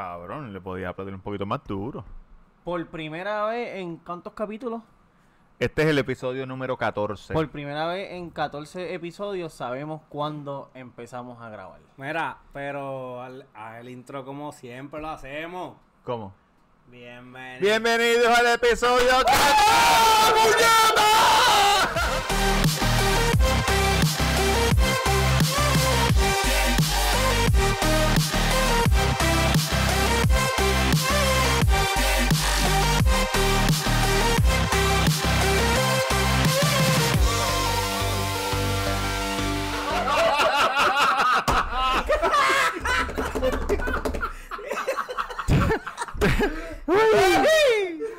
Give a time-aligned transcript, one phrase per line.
[0.00, 2.02] Cabrón, le podía aplaudir un poquito más duro.
[2.64, 4.80] Por primera vez en cuántos capítulos?
[5.58, 7.34] Este es el episodio número 14.
[7.34, 11.80] Por primera vez en 14 episodios sabemos cuándo empezamos a grabar.
[11.98, 15.76] Mira, pero al, al intro como siempre lo hacemos.
[16.02, 16.32] ¿Cómo?
[16.86, 17.60] Bienvenido.
[17.60, 20.80] Bienvenidos al episodio 14.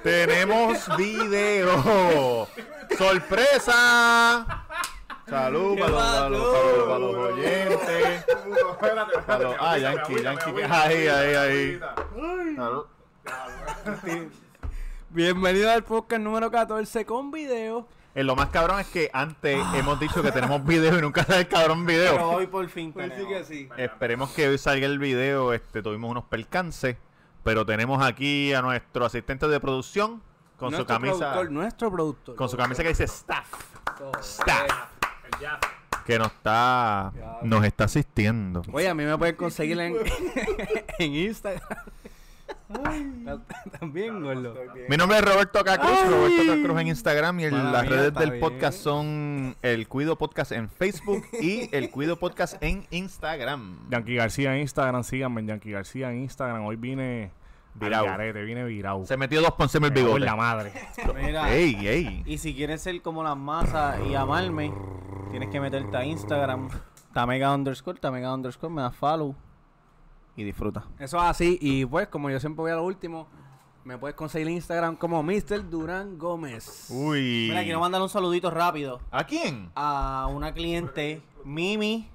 [0.04, 2.48] Tenemos video.
[2.98, 4.46] ¡Sorpresa!
[5.30, 8.26] Salud para los, para los- para los- para los oyentes.
[9.60, 10.62] Ah, Yankee, Yankee.
[10.70, 11.80] Ahí, ahí, ahí.
[12.56, 12.86] Salud.
[15.14, 17.88] Bienvenido al podcast número 14 con video.
[18.16, 21.40] Eh, lo más cabrón es que antes hemos dicho que tenemos video y nunca sale
[21.42, 22.14] el cabrón video.
[22.14, 23.48] Pero hoy por fin Pues sí tenemos.
[23.48, 23.70] que sí.
[23.78, 25.54] Esperemos que hoy salga el video.
[25.54, 26.98] Este, tuvimos unos percances,
[27.44, 30.22] pero tenemos aquí a nuestro asistente de producción
[30.58, 32.36] con su Nuestro camisa, productor, nuestro productor.
[32.36, 33.48] con su camisa que dice staff,
[33.98, 34.12] Todo.
[34.22, 34.70] staff,
[36.06, 38.62] que nos está, nos está asistiendo.
[38.72, 39.96] Oye, a mí me pueden conseguir en,
[41.00, 41.68] en Instagram.
[43.80, 44.54] También, gordo.
[44.90, 46.10] Mi nombre es Roberto Cacruz, Ay.
[46.10, 48.42] Roberto Cacruz en Instagram y el- Mala las mía, redes está del bien.
[48.42, 53.90] podcast son el Cuido Podcast en Facebook y el Cuido Podcast en Instagram.
[53.90, 56.66] Yankee García en Instagram, síganme en Yankee García en Instagram.
[56.66, 57.32] Hoy vine
[57.74, 58.06] Virao.
[58.18, 59.06] vine virado.
[59.06, 60.18] Se metió dos poncemes el bigote.
[60.18, 60.74] en la madre.
[61.16, 62.24] Mira, Ey, ey.
[62.26, 64.74] y si quieres ser como las masas y amarme,
[65.32, 66.70] tienes que meterte a Instagram.
[67.14, 69.36] Tamega underscore, Tamega underscore, me das follow
[70.36, 70.86] y disfruta.
[71.00, 71.58] Eso es así.
[71.62, 73.28] Y pues, como yo siempre voy a lo último,
[73.84, 75.70] me puedes conseguir en Instagram como Mr.
[75.70, 76.88] Durán Gómez.
[76.90, 77.48] Uy.
[77.50, 79.72] Mira, quiero mandar un saludito rápido ¿A quién?
[79.76, 82.08] a una cliente, Mimi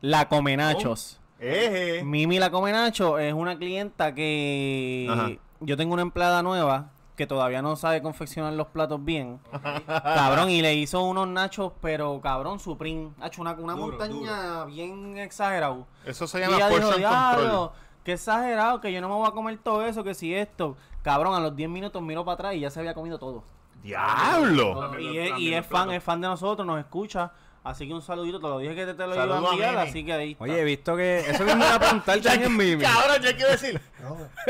[0.00, 1.20] La Comenachos.
[1.38, 2.02] Eje.
[2.04, 5.30] Mimi La Comenacho es una clienta que Ajá.
[5.60, 9.40] yo tengo una empleada nueva que todavía no sabe confeccionar los platos bien.
[9.86, 13.10] cabrón, y le hizo unos nachos, pero cabrón, Supreme.
[13.20, 15.86] Ha hecho una, una montaña bien exagerado.
[16.04, 17.70] Eso se Y llama ella dijo, control.
[18.04, 20.76] qué exagerado, que yo no me voy a comer todo eso, que si esto.
[21.02, 23.42] Cabrón, a los 10 minutos miro para atrás y ya se había comido todo.
[23.82, 24.98] ¡Diablo!
[25.00, 27.32] Y es, y es fan, es fan de nosotros, nos escucha.
[27.66, 29.52] Así que un saludito, te lo dije que te, te lo iba Saludo a a
[29.54, 30.44] enviar, así que ahí está.
[30.44, 32.84] Oye, he visto que eso mismo era preguntar también en Mimi.
[32.84, 33.80] Cabrón, ya quiero decir.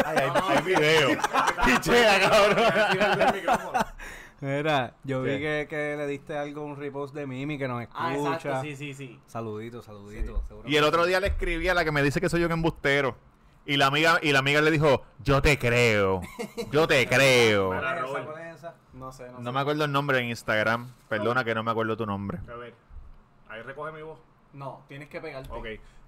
[0.04, 1.08] Ay, hay, hay video.
[1.64, 2.64] Pichea, cabrón.
[4.42, 8.04] Mira, yo vi que, que le diste algo, un repost de Mimi que nos escucha.
[8.04, 9.18] Ah, exacto, sí, sí, sí.
[9.26, 10.44] Saludito, saludito.
[10.66, 12.46] Y el que otro día le escribí a la que me dice que soy yo
[12.46, 13.16] un embustero.
[13.64, 16.20] Y la amiga, y la amiga le dijo, yo te creo.
[16.70, 17.68] Yo te creo.
[17.68, 18.24] ¿Cuál es esa?
[18.24, 18.74] ¿Cuál es esa?
[18.92, 19.52] No sé, no, No sé.
[19.52, 20.92] me acuerdo el nombre en Instagram.
[21.08, 22.38] Perdona que no me acuerdo tu nombre.
[22.48, 22.74] A ver,
[23.56, 24.18] ahí recoge mi voz.
[24.52, 25.50] No, tienes que pegarte.
[25.52, 25.66] Ok.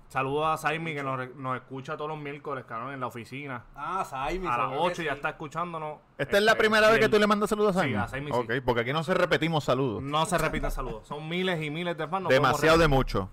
[0.08, 3.64] Saludos a Saimi que nos, nos escucha todos los miércoles, cabrón, en la oficina.
[3.76, 4.46] Ah, Saimi.
[4.46, 5.16] A las seguro que 8 ya sí.
[5.16, 5.98] está escuchándonos.
[6.16, 7.96] ¿Esta es la Este, primera vez que el- tú le mandas saludos a Sí, Saimi?
[8.02, 8.38] a Saimi sí.
[8.38, 10.02] Ok, porque aquí no se repetimos saludos.
[10.02, 11.06] No se repiten saludos.
[11.06, 12.22] Son miles y miles de fans.
[12.22, 13.28] no Demasiado de mucho.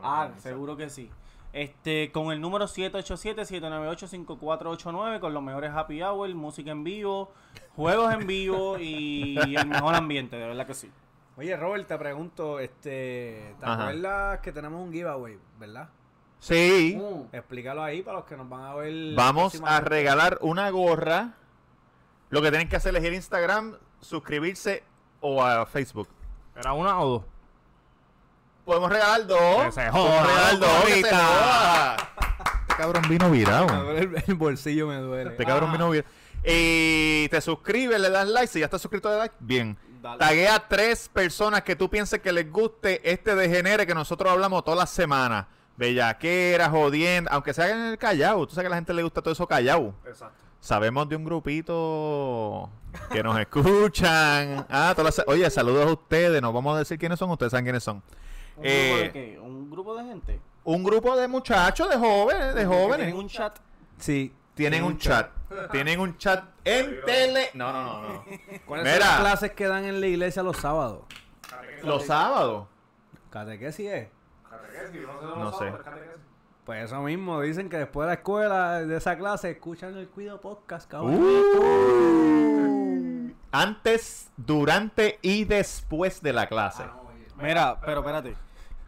[0.02, 1.10] Ah, seguro que sí.
[1.54, 7.30] Este, con el número 787-798-5489, con los mejores happy hour, música en vivo,
[7.76, 10.90] juegos en vivo y el mejor ambiente, de verdad que sí.
[11.36, 13.88] Oye, Robert, te pregunto, este, ¿te Ajá.
[13.88, 15.90] acuerdas que tenemos un giveaway, verdad?
[16.40, 17.00] Sí.
[17.30, 19.14] Explícalo ahí para los que nos van a ver.
[19.14, 21.34] Vamos a regalar una gorra.
[22.30, 24.82] Lo que tienen que hacer es ir a Instagram, suscribirse
[25.20, 26.08] o a Facebook.
[26.56, 27.22] ¿Era una o dos?
[28.64, 29.64] Podemos regalar dos.
[29.66, 30.84] Que se Podemos joda, regalar dos.
[30.84, 31.16] que se gorrita.
[31.26, 31.96] joda.
[32.68, 33.90] Este cabrón vino virado.
[33.96, 35.30] El, el bolsillo me duele.
[35.30, 36.08] Este cabrón vino virado.
[36.44, 38.46] Y te suscribes, le das like.
[38.48, 39.34] Si ya estás suscrito, le das like.
[39.40, 39.76] Bien.
[40.02, 40.18] Dale.
[40.18, 44.62] Taguea a tres personas que tú pienses que les guste este degenere que nosotros hablamos
[44.64, 45.46] todas las semanas.
[45.76, 47.30] Bellaquera, jodiendo.
[47.32, 48.46] Aunque sea en el callao.
[48.46, 49.94] Tú sabes que a la gente le gusta todo eso callao.
[50.06, 50.34] Exacto.
[50.60, 52.70] Sabemos de un grupito
[53.12, 54.66] que nos escuchan.
[54.70, 56.40] Ah, todas las- Oye, saludos a ustedes.
[56.42, 57.30] No vamos a decir quiénes son.
[57.30, 58.02] Ustedes saben quiénes son.
[58.56, 59.38] ¿Un, Eh, grupo de qué?
[59.40, 60.40] ¿Un grupo de gente?
[60.64, 63.06] Un grupo de muchachos, de jóvenes, de ¿Que jóvenes.
[63.06, 63.58] ¿Tienen un chat?
[63.98, 64.34] Sí.
[64.54, 65.30] Tienen un chat.
[65.72, 67.50] Tienen un chat en tele.
[67.54, 68.24] No, no, no, no.
[68.66, 68.98] ¿Cuáles son Mira.
[68.98, 71.02] las clases que dan en la iglesia los sábados?
[71.82, 72.66] Los sábados.
[73.30, 74.08] ¿Catequesis es?
[75.36, 75.72] No sé.
[76.64, 80.40] Pues eso mismo, dicen que después de la escuela, de esa clase, escuchan el Cuido
[80.40, 81.16] Podcast, cabrón.
[81.22, 82.54] Uh.
[83.52, 86.84] Antes, durante y después de la clase.
[87.40, 88.36] Mira, pero espérate.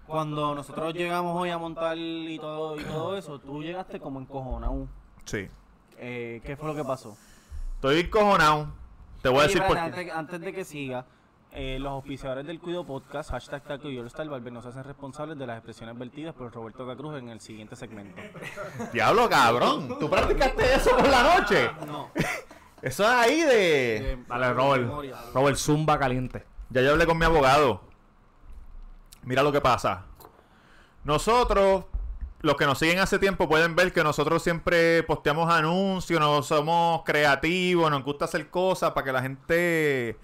[0.06, 4.87] Cuando nosotros llegamos hoy a montar y todo, y todo eso, tú llegaste como encojonado.
[5.25, 5.48] Sí.
[5.98, 7.16] Eh, ¿Qué fue lo que pasó?
[7.75, 8.69] Estoy encojonado.
[9.22, 10.12] Te voy a decir por espérate, qué.
[10.12, 11.06] antes, antes de que siga,
[11.52, 15.38] eh, los oficiadores del Cuido Podcast, hashtag Taco y All Barber, no se hacen responsables
[15.38, 18.20] de las expresiones vertidas por Roberto Cacruz en el siguiente segmento.
[18.93, 19.98] Diablo, cabrón.
[19.98, 21.70] ¿Tú practicaste eso por la noche?
[21.87, 22.10] No.
[22.82, 24.19] Eso es ahí de...
[24.28, 24.90] de Robert.
[25.32, 26.44] Robert Zumba caliente.
[26.69, 27.81] Ya yo hablé con mi abogado.
[29.26, 30.05] Mira lo que pasa.
[31.05, 31.84] Nosotros,
[32.40, 37.02] los que nos siguen hace tiempo, pueden ver que nosotros siempre posteamos anuncios, no somos
[37.05, 40.17] creativos, nos gusta hacer cosas para que la gente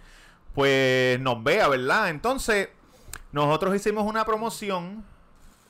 [0.54, 2.10] pues nos vea, ¿verdad?
[2.10, 2.68] Entonces,
[3.32, 5.04] nosotros hicimos una promoción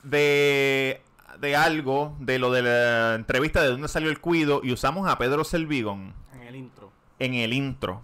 [0.03, 1.01] de,
[1.39, 5.19] de algo, de lo de la entrevista de dónde salió el cuido, y usamos a
[5.19, 6.91] Pedro Selvigón En el intro.
[7.19, 8.03] en el intro.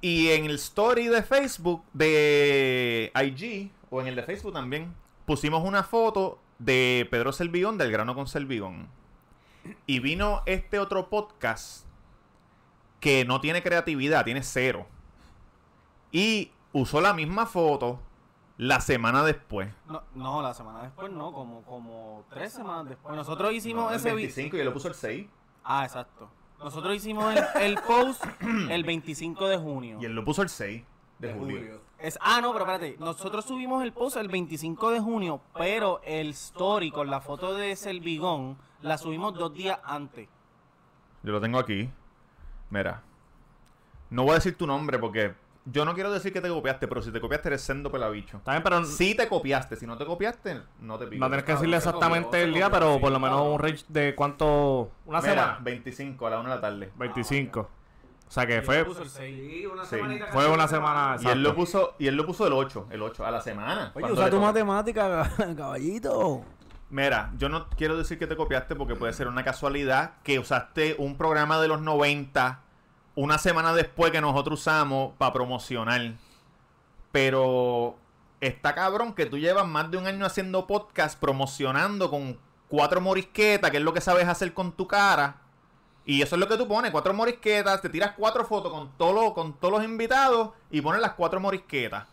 [0.00, 4.94] Y en el story de Facebook de IG, o en el de Facebook también,
[5.26, 8.88] pusimos una foto de Pedro Selvigón del grano con Selvigón.
[9.86, 11.84] Y vino este otro podcast
[13.00, 14.86] que no tiene creatividad, tiene cero.
[16.10, 18.00] Y usó la misma foto
[18.56, 19.68] la semana después.
[19.86, 23.14] No, no, la semana después no, como, como tres semanas después.
[23.14, 25.26] Nosotros hicimos el ese vi- 25 y él lo puso el 6.
[25.64, 26.28] Ah, exacto.
[26.58, 28.24] Nosotros hicimos el, el post
[28.70, 29.98] el 25 de junio.
[30.00, 30.82] Y él lo puso el 6
[31.18, 31.80] de julio.
[31.98, 32.96] Es, ah, no, pero espérate.
[33.00, 37.74] Nosotros subimos el post el 25 de junio, pero el story con la foto de
[37.74, 40.28] Selvigón la subimos dos días antes.
[41.22, 41.90] Yo lo tengo aquí.
[42.70, 43.02] Mira.
[44.10, 45.34] No voy a decir tu nombre porque
[45.64, 48.40] yo no quiero decir que te copiaste, pero si te copiaste eres sendo pelabicho.
[48.46, 51.20] Bien, pero Si te copiaste, si no te copiaste, no te pico.
[51.20, 54.92] no tienes que decirle exactamente el día, pero por lo menos un range de cuánto.
[55.04, 55.58] Una Mira, semana.
[55.62, 56.92] 25 a la 1 de la tarde.
[56.96, 57.68] 25.
[58.28, 59.64] O sea que fue, Puso el seis.
[59.88, 59.98] Sí.
[60.32, 61.16] fue una semana.
[61.20, 63.90] Y él lo puso y él lo puso el 8, el 8 a la semana.
[63.94, 66.42] Oye, usa tu matemática, caballito.
[66.90, 70.94] Mira, yo no quiero decir que te copiaste porque puede ser una casualidad que usaste
[70.98, 72.60] un programa de los 90
[73.14, 76.12] una semana después que nosotros usamos para promocionar.
[77.12, 77.96] Pero
[78.40, 83.70] está cabrón que tú llevas más de un año haciendo podcast promocionando con cuatro morisquetas,
[83.70, 85.38] que es lo que sabes hacer con tu cara.
[86.08, 89.34] Y eso es lo que tú pones, cuatro morisquetas, te tiras cuatro fotos con, todo
[89.34, 92.06] con todos los invitados y pones las cuatro morisquetas.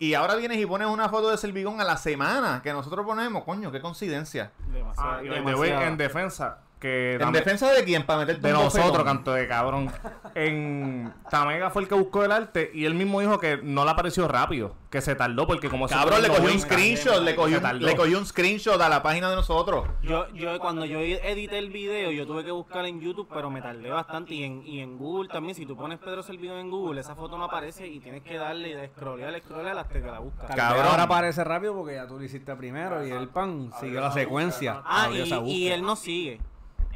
[0.00, 3.44] Y ahora vienes y pones una foto de Selvigón a la semana que nosotros ponemos,
[3.44, 4.50] coño, qué coincidencia.
[4.66, 5.12] Demasiado.
[5.12, 8.04] Ah, y way, en defensa, que ¿En defensa de quién?
[8.04, 9.06] Para meterte de un nosotros, bofetón?
[9.06, 9.90] canto de cabrón.
[10.34, 13.90] En Tamega fue el que buscó el arte y él mismo dijo que no le
[13.90, 17.34] apareció rápido, que se tardó porque como se Cabrón, le cogió un 90, screenshot, le
[17.36, 17.86] cogió, se un- tardó.
[17.86, 19.86] le cogió un screenshot a la página de nosotros.
[20.02, 23.62] Yo, yo cuando yo edité el video, yo tuve que buscar en YouTube, pero me
[23.62, 24.34] tardé bastante.
[24.34, 27.38] Y en, y en Google también, si tú pones Pedro Servido en Google, esa foto
[27.38, 30.54] no aparece y tienes que darle y scrollear, scrollear hasta que la buscas.
[30.54, 30.84] Cabrón.
[30.86, 34.82] Ahora aparece rápido porque ya tú lo hiciste primero y el pan siguió la secuencia.
[34.84, 35.74] Ah, Abrió y, esa y búsqueda.
[35.76, 36.40] él nos sigue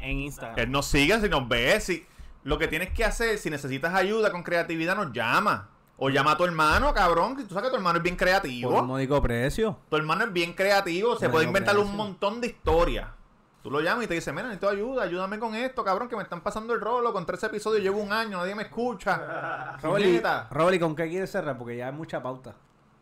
[0.01, 0.59] en Instagram.
[0.59, 2.05] Él nos sigue, si nos ve, si...
[2.43, 5.69] Lo que tienes que hacer, si necesitas ayuda con creatividad, nos llama.
[5.97, 8.71] O llama a tu hermano, cabrón, que tú sabes que tu hermano es bien creativo.
[8.71, 9.77] Por un módico precio.
[9.89, 13.07] Tu hermano es bien creativo, se puede inventar un montón de historias.
[13.61, 16.23] Tú lo llamas y te dice, mira, necesito ayuda, ayúdame con esto, cabrón, que me
[16.23, 19.75] están pasando el rolo, con tres episodios llevo un año, nadie me escucha.
[19.81, 20.47] Robert, Puñeta.
[20.49, 21.57] ¿y- Robert, ¿y con qué quieres cerrar?
[21.57, 22.55] Porque ya hay mucha pauta.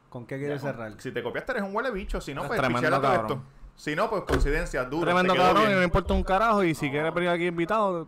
[0.10, 0.94] ¿Con qué quieres cerrar?
[1.00, 3.22] Si te copiaste eres un huele bicho, si no, Es pues tremendo cabrón.
[3.22, 3.42] esto.
[3.78, 5.06] Si no, pues coincidencia, duro.
[5.06, 6.64] Tremendo cabrón y no importa un carajo.
[6.64, 8.08] Y si quieres venir aquí invitado,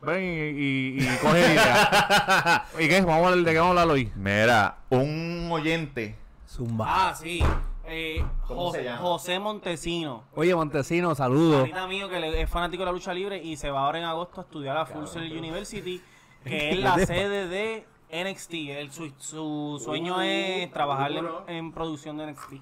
[0.00, 2.64] ven y, y, y coge idea.
[2.80, 3.02] ¿Y qué?
[3.02, 4.10] Vamos a hablar de qué vamos a hablar hoy.
[4.16, 6.16] Mira, un oyente.
[6.48, 7.10] Zumba.
[7.10, 7.40] Ah, sí.
[7.84, 8.90] Eh, ¿Cómo José?
[8.98, 10.24] José Montesino.
[10.34, 11.60] Oye, Montesino, saludos.
[11.60, 14.40] Ahorita mío que es fanático de la lucha libre y se va ahora en agosto
[14.40, 16.00] a estudiar a Full Sail University,
[16.44, 18.54] que es la sede de NXT.
[18.70, 22.52] Él, su, su sueño es trabajar en, en producción de NXT.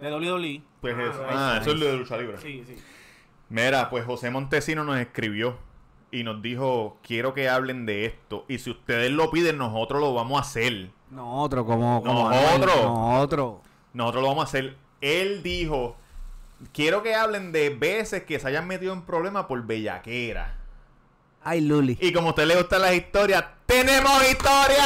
[0.00, 0.62] De WWE.
[0.80, 1.26] Pues eso.
[1.28, 2.38] Ah, eso es lo de lucha libre.
[2.38, 2.76] Sí, sí.
[3.48, 5.56] Mira, pues José Montesino nos escribió
[6.10, 8.44] y nos dijo, quiero que hablen de esto.
[8.48, 10.90] Y si ustedes lo piden, nosotros lo vamos a hacer.
[11.10, 12.76] Nosotros, como, como Nosotros.
[12.84, 13.54] Nosotros.
[13.92, 14.76] Nosotros lo vamos a hacer.
[15.00, 15.96] Él dijo,
[16.72, 20.56] quiero que hablen de veces que se hayan metido en problemas por bellaquera.
[21.42, 21.96] Ay, Luli.
[22.00, 24.84] Y como a usted le gustan las historias, ¡tenemos historias!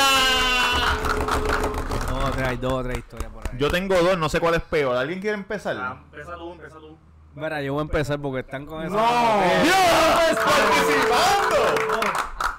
[2.44, 3.58] Hay dos o tres historias por ahí.
[3.58, 4.96] Yo tengo dos, no sé cuál es peor.
[4.96, 5.76] ¿Alguien quiere empezar?
[6.04, 6.99] Empieza tú, empieza tú.
[7.34, 8.94] Mira, yo voy a empezar porque están con eso.
[8.94, 10.38] ¡Dios!
[10.44, 11.56] ¡Participando!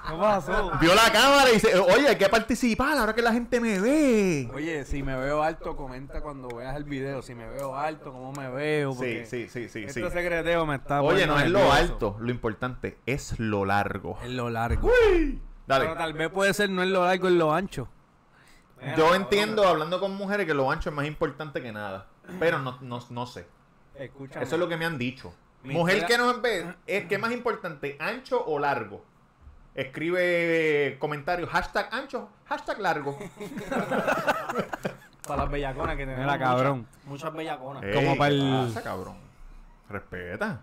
[0.08, 0.72] ¿Qué pasó?
[0.80, 4.50] Vio la cámara y dice, oye, hay que participar ahora que la gente me ve.
[4.54, 7.22] Oye, si me veo alto, comenta cuando veas el video.
[7.22, 8.92] Si me veo alto, cómo me veo.
[8.94, 10.00] Sí, sí, sí, sí, sí.
[10.00, 11.72] Este secreteo me está Oye, no es lo nervioso.
[11.76, 14.18] alto, lo importante es lo largo.
[14.22, 14.90] Es lo largo.
[14.90, 15.86] Pero Dale.
[15.96, 17.88] tal vez puede ser no es lo largo, es lo ancho.
[18.96, 22.06] Yo entiendo, hablando con mujeres, que lo ancho es más importante que nada.
[22.38, 23.46] Pero no, no, no sé.
[23.94, 24.44] Escúchame.
[24.44, 25.32] Eso es lo que me han dicho.
[25.62, 29.04] Mi Mujer tía- que nos ve, es que es más importante, ancho o largo.
[29.74, 33.18] Escribe comentarios, hashtag ancho, hashtag largo.
[35.26, 36.24] Para las bellaconas que tenemos.
[36.24, 36.78] Mira, cabrón.
[36.80, 37.82] Muchas, muchas bellaconas.
[37.82, 39.16] Ey, Como ¿qué para el- pasa, cabrón?
[39.88, 40.60] Respeta.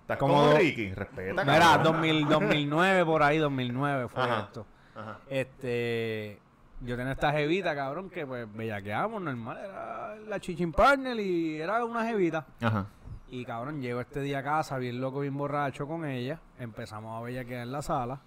[0.00, 1.84] Estás Como como, Ricky, respeta, Mira, cabrón.
[1.92, 4.40] 2000, 2009, por ahí, 2009 fue Ajá.
[4.40, 4.66] esto.
[4.96, 5.18] Ajá.
[5.28, 6.40] Este.
[6.80, 9.58] Yo tenía esta jevita, cabrón, que pues bellaqueamos, normal.
[9.58, 12.46] Era la chichin partner y era una jevita.
[12.60, 12.86] Ajá.
[13.30, 16.40] Y cabrón, llego este día a casa, bien loco, bien borracho con ella.
[16.58, 18.20] Empezamos a bellaquear en la sala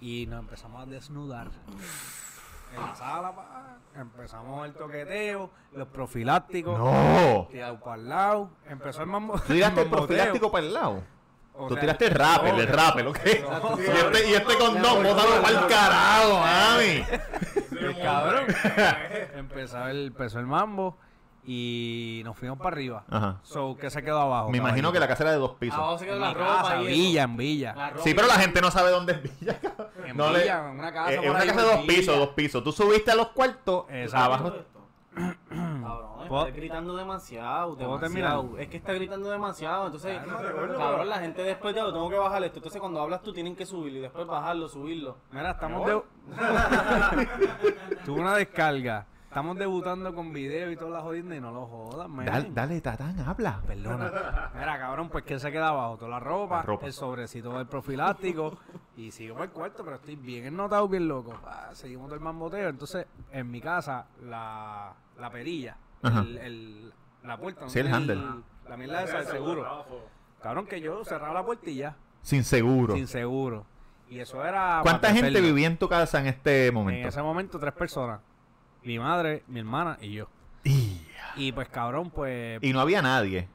[0.00, 1.48] y nos empezamos a desnudar.
[2.74, 6.78] En la sala, pa, empezamos el toqueteo, los profilácticos.
[6.78, 7.48] No.
[7.50, 8.50] Tirado para el lado.
[8.68, 9.40] Empezó el mambo.
[9.40, 11.02] ¿Tú tiraste el profiláctico para el lado?
[11.60, 13.18] O Tú sea, tiraste el rappel, no, el rappel, ¿ok?
[13.24, 13.78] Exacto.
[13.78, 17.04] Y este, y este condón, bótalo para el carajo, mami.
[17.80, 18.44] El cabrón.
[19.36, 20.96] empezó, el, empezó el mambo
[21.44, 23.04] y nos fuimos para arriba.
[23.10, 23.40] Ajá.
[23.42, 24.50] So, ¿qué se quedó abajo?
[24.50, 25.78] Me imagino que la casa era de dos pisos.
[25.78, 26.86] Abajo se queda En la ropa casa, y.
[26.86, 27.92] Villa, en Villa.
[28.04, 29.58] Sí, pero la gente no sabe dónde es Villa.
[30.04, 31.86] En No le- Villa, en una casa Eh, por Es una casa de en dos
[31.86, 32.62] pisos, dos pisos.
[32.64, 34.24] Tú subiste a los cuartos, Exacto.
[34.24, 34.52] abajo.
[36.28, 38.58] Cabrón, ¿Puedo- está gritando demasiado, ¿Puedo demasiado.
[38.58, 39.86] Es que está gritando demasiado.
[39.86, 42.58] Entonces, cabrón, la gente después de lo tengo que bajar esto.
[42.58, 45.16] Entonces, cuando hablas tú, tienen que subirlo y después bajarlo, subirlo.
[45.32, 46.02] Mira, estamos de...
[48.04, 49.06] Tuve una descarga.
[49.28, 52.24] Estamos debutando con video y todas las jodiendas y no lo jodas, man.
[52.24, 53.60] Dale, dale, Tatán, habla.
[53.66, 54.50] Perdona.
[54.54, 56.86] Mira, cabrón, pues que se queda abajo toda la ropa, La ropa.
[56.86, 58.56] el sobrecito del profiláctico
[58.96, 61.34] y sigo para el cuarto, pero estoy bien ennotado, bien loco.
[61.46, 62.70] Ah, seguimos del mamboteo.
[62.70, 65.76] Entonces, en mi casa, la, la perilla.
[66.02, 66.92] El, el-
[67.24, 68.20] la puerta, Sí, el handle.
[68.68, 69.84] La mierda esa del seguro.
[70.42, 72.94] Cabrón, que yo cerraba la puertilla Sin seguro.
[72.94, 73.66] sin seguro.
[74.08, 74.80] Y eso era.
[74.82, 77.08] ¿Cuánta gente vivía en tu casa en este En momento?
[77.08, 78.20] ese momento, tres personas.
[78.82, 80.28] Mi madre, mi hermana y yo.
[80.64, 81.00] Y,
[81.36, 82.58] Y pues, cabrón, pues.
[82.62, 83.48] y no había nadie.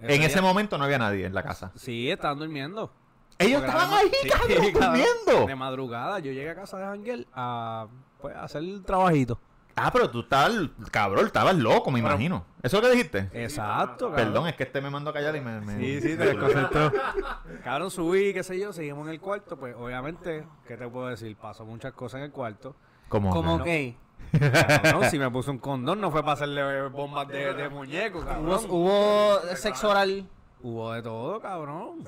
[0.00, 1.72] En ese momento no había nadie en la casa.
[1.74, 2.92] Sí, estaban durmiendo.
[3.38, 4.28] Ellos Porque estaban ahí, sí,
[4.72, 5.46] cabrón, durmiendo.
[5.46, 7.88] De madrugada, yo llegué a casa de Ángel a,
[8.20, 9.40] pues, a hacer el trabajito.
[9.76, 10.52] Ah, pero tú estabas,
[10.92, 12.44] cabrón, estabas loco, me imagino.
[12.62, 13.28] ¿Eso es lo que dijiste?
[13.32, 14.14] Exacto, cabrón.
[14.26, 15.60] Perdón, es que este me mandó a callar y me...
[15.60, 16.92] me- Sí, sí, te desconcentró.
[17.64, 19.56] cabrón, subí, qué sé yo, seguimos en el cuarto.
[19.56, 21.36] Pues, obviamente, ¿qué te puedo decir?
[21.36, 22.76] Pasó muchas cosas en el cuarto.
[23.08, 23.30] ¿Cómo?
[23.30, 23.96] Como que?
[24.32, 28.18] que Cabrón, si me puso un condón, no fue para hacerle bombas de, de muñeco,
[28.18, 28.60] hubo, cabrón.
[28.70, 30.28] hubo sexo oral.
[30.62, 32.04] Hubo de todo, cabrón.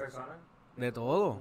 [0.76, 1.40] De todo.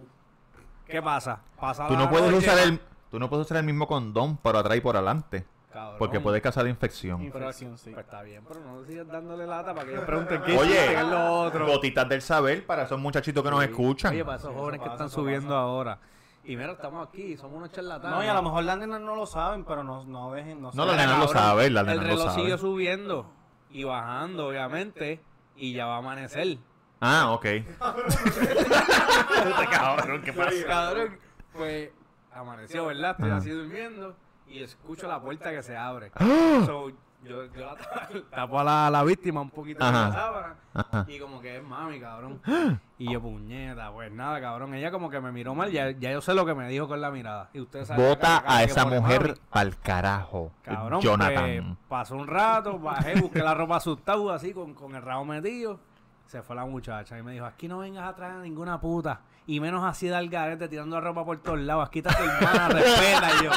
[0.88, 1.40] ¿Qué pasa?
[1.60, 2.80] Pasa Tú no puedes noche, usar el...
[3.12, 5.46] Tú no puedes usar el mismo condón por atrás y por adelante.
[5.76, 5.96] Cabrón.
[6.00, 7.22] Porque puede causar infección.
[7.22, 7.92] Infracción, sí.
[7.92, 10.88] Pues está bien, pero no sigas dándole lata para que ellos pregunten qué Oye, hiciste,
[10.94, 11.66] qué es lo otro.
[11.68, 14.14] gotitas del saber para esos muchachitos que nos escuchan.
[14.14, 16.00] Oye, para esos jóvenes que están subiendo ahora.
[16.46, 18.18] Y mira, estamos aquí, somos unos charlatanes.
[18.18, 20.62] No, y a lo mejor las nenas no lo saben, pero no, no dejen.
[20.62, 22.46] No, No, las nenas lo saben, las El nenas lo reloj saben.
[22.46, 23.30] sigue subiendo
[23.70, 25.20] y bajando, obviamente,
[25.58, 26.58] y ya va a amanecer.
[27.02, 27.46] Ah, ok.
[29.72, 30.52] cabrón, ¿qué pasa?
[30.66, 31.18] Cabrón,
[31.52, 31.90] pues
[32.34, 33.12] amaneció, ¿verdad?
[33.12, 33.38] Estoy Ajá.
[33.38, 34.16] así durmiendo
[34.48, 36.12] y escucho la puerta que se abre.
[36.66, 36.90] So,
[37.24, 37.76] yo, yo la
[38.30, 40.10] tapo a la, la víctima un poquito Ajá.
[40.10, 41.06] la sábana Ajá.
[41.08, 42.40] y como que es mami, cabrón.
[42.98, 44.74] Y yo, puñeta, pues nada, cabrón.
[44.74, 47.02] Ella como que me miró mal, ya, ya yo sé lo que me dijo con
[47.02, 47.50] la mirada.
[47.54, 50.52] Y ustedes saben Bota a esa mujer al carajo.
[50.62, 51.66] Cabrón, Jonathan.
[51.66, 55.80] pues, pasó un rato, bajé, busqué la ropa asustado así con, con el rabo metido
[56.26, 59.22] se fue la muchacha y me dijo, aquí no vengas a traer a ninguna puta.
[59.48, 61.88] Y menos así de garete tirando la ropa por todos lados.
[61.88, 63.30] Aquí está tu hermana, respeta.
[63.40, 63.52] Y yo,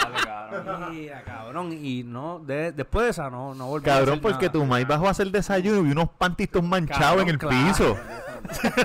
[0.91, 1.73] "Mira, cabrón.
[1.73, 4.53] Y no, de- después de esa no, no volví a Cabrón, hacer porque nada.
[4.53, 7.57] tu maíz bajó a hacer desayuno y unos pantistos manchados Cabrón, en el claro.
[7.69, 7.97] piso.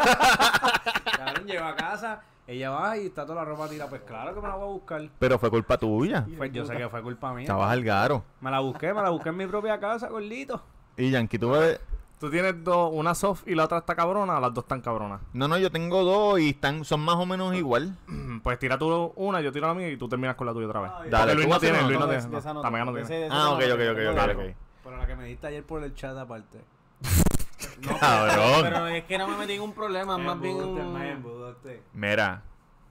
[1.18, 3.90] Cabrón, llegó a casa, ella va y está toda la ropa tirada.
[3.90, 5.02] Pues claro que me la voy a buscar.
[5.20, 6.26] Pero fue culpa tuya.
[6.38, 7.44] Fue- yo sé que fue culpa mía.
[7.44, 8.24] Estabas al garo.
[8.42, 10.62] Me la busqué, me la busqué en mi propia casa, gordito.
[10.98, 11.80] Y Yankee, tú ves...
[12.24, 15.20] Tú tienes dos, una soft y la otra está cabrona, o las dos están cabronas.
[15.34, 17.98] No, no, yo tengo dos y están, son más o menos igual.
[18.44, 20.80] Pues tira tú una, yo tiro la mía y tú terminas con la tuya otra
[20.80, 20.92] vez.
[21.12, 22.38] Dale, Porque tú Luis no tiene, Luis no tiene.
[22.38, 23.28] esa no tiene.
[23.30, 24.36] Ah, ok, ok, ok, ok, Dale.
[24.36, 24.56] ok.
[24.86, 26.62] Pero la que me diste ayer por el chat aparte.
[28.00, 28.62] Cabrón.
[28.62, 31.44] Pero es que no me metí en un problema, más bien un...
[31.92, 32.44] Mira,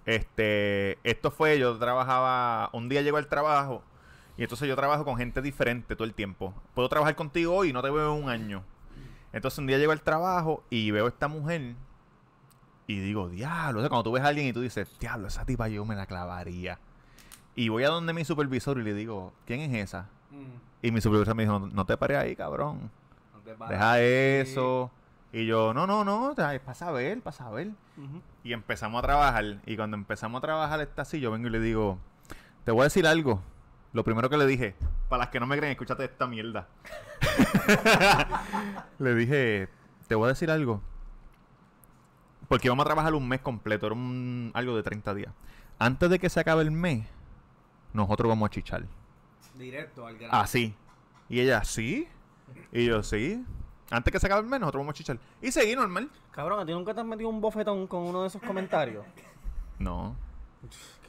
[0.05, 3.83] este, esto fue, yo trabajaba, un día llego al trabajo
[4.37, 6.53] y entonces yo trabajo con gente diferente todo el tiempo.
[6.75, 8.63] Puedo trabajar contigo hoy y no te veo en un año.
[9.33, 11.75] Entonces un día llego al trabajo y veo a esta mujer
[12.87, 15.45] y digo, diablo, o sea, cuando tú ves a alguien y tú dices, diablo, esa
[15.45, 16.79] tipa yo me la clavaría.
[17.55, 20.09] Y voy a donde mi supervisor y le digo, ¿quién es esa?
[20.81, 22.91] Y mi supervisor me dijo, no te pares ahí, cabrón.
[23.69, 24.91] Deja eso.
[25.33, 27.69] Y yo, no, no, no, es para saber, para saber.
[27.97, 28.21] Ujú.
[28.45, 29.61] Y empezamos a trabajar.
[29.65, 31.99] Y cuando empezamos a trabajar está así, yo vengo y le digo,
[32.65, 33.41] te voy a decir algo.
[33.93, 34.75] Lo primero que le dije,
[35.09, 36.67] para las que no me creen, escúchate esta mierda.
[38.99, 39.69] le dije,
[40.09, 40.81] te voy a decir algo.
[42.49, 45.33] Porque íbamos a trabajar un mes completo, era un, algo de 30 días.
[45.79, 47.07] Antes de que se acabe el mes,
[47.93, 48.85] nosotros vamos a chichar.
[49.55, 50.35] Directo al grano.
[50.35, 50.75] Así.
[51.29, 52.09] Y ella, ¿sí?
[52.73, 53.45] Y yo, sí.
[53.91, 55.19] Antes que se acabe el mes, nosotros vamos a chichar.
[55.43, 56.11] Y seguí normal.
[56.31, 59.05] Cabrón, ¿a ti nunca te has metido un bofetón con uno de esos comentarios?
[59.79, 60.17] No.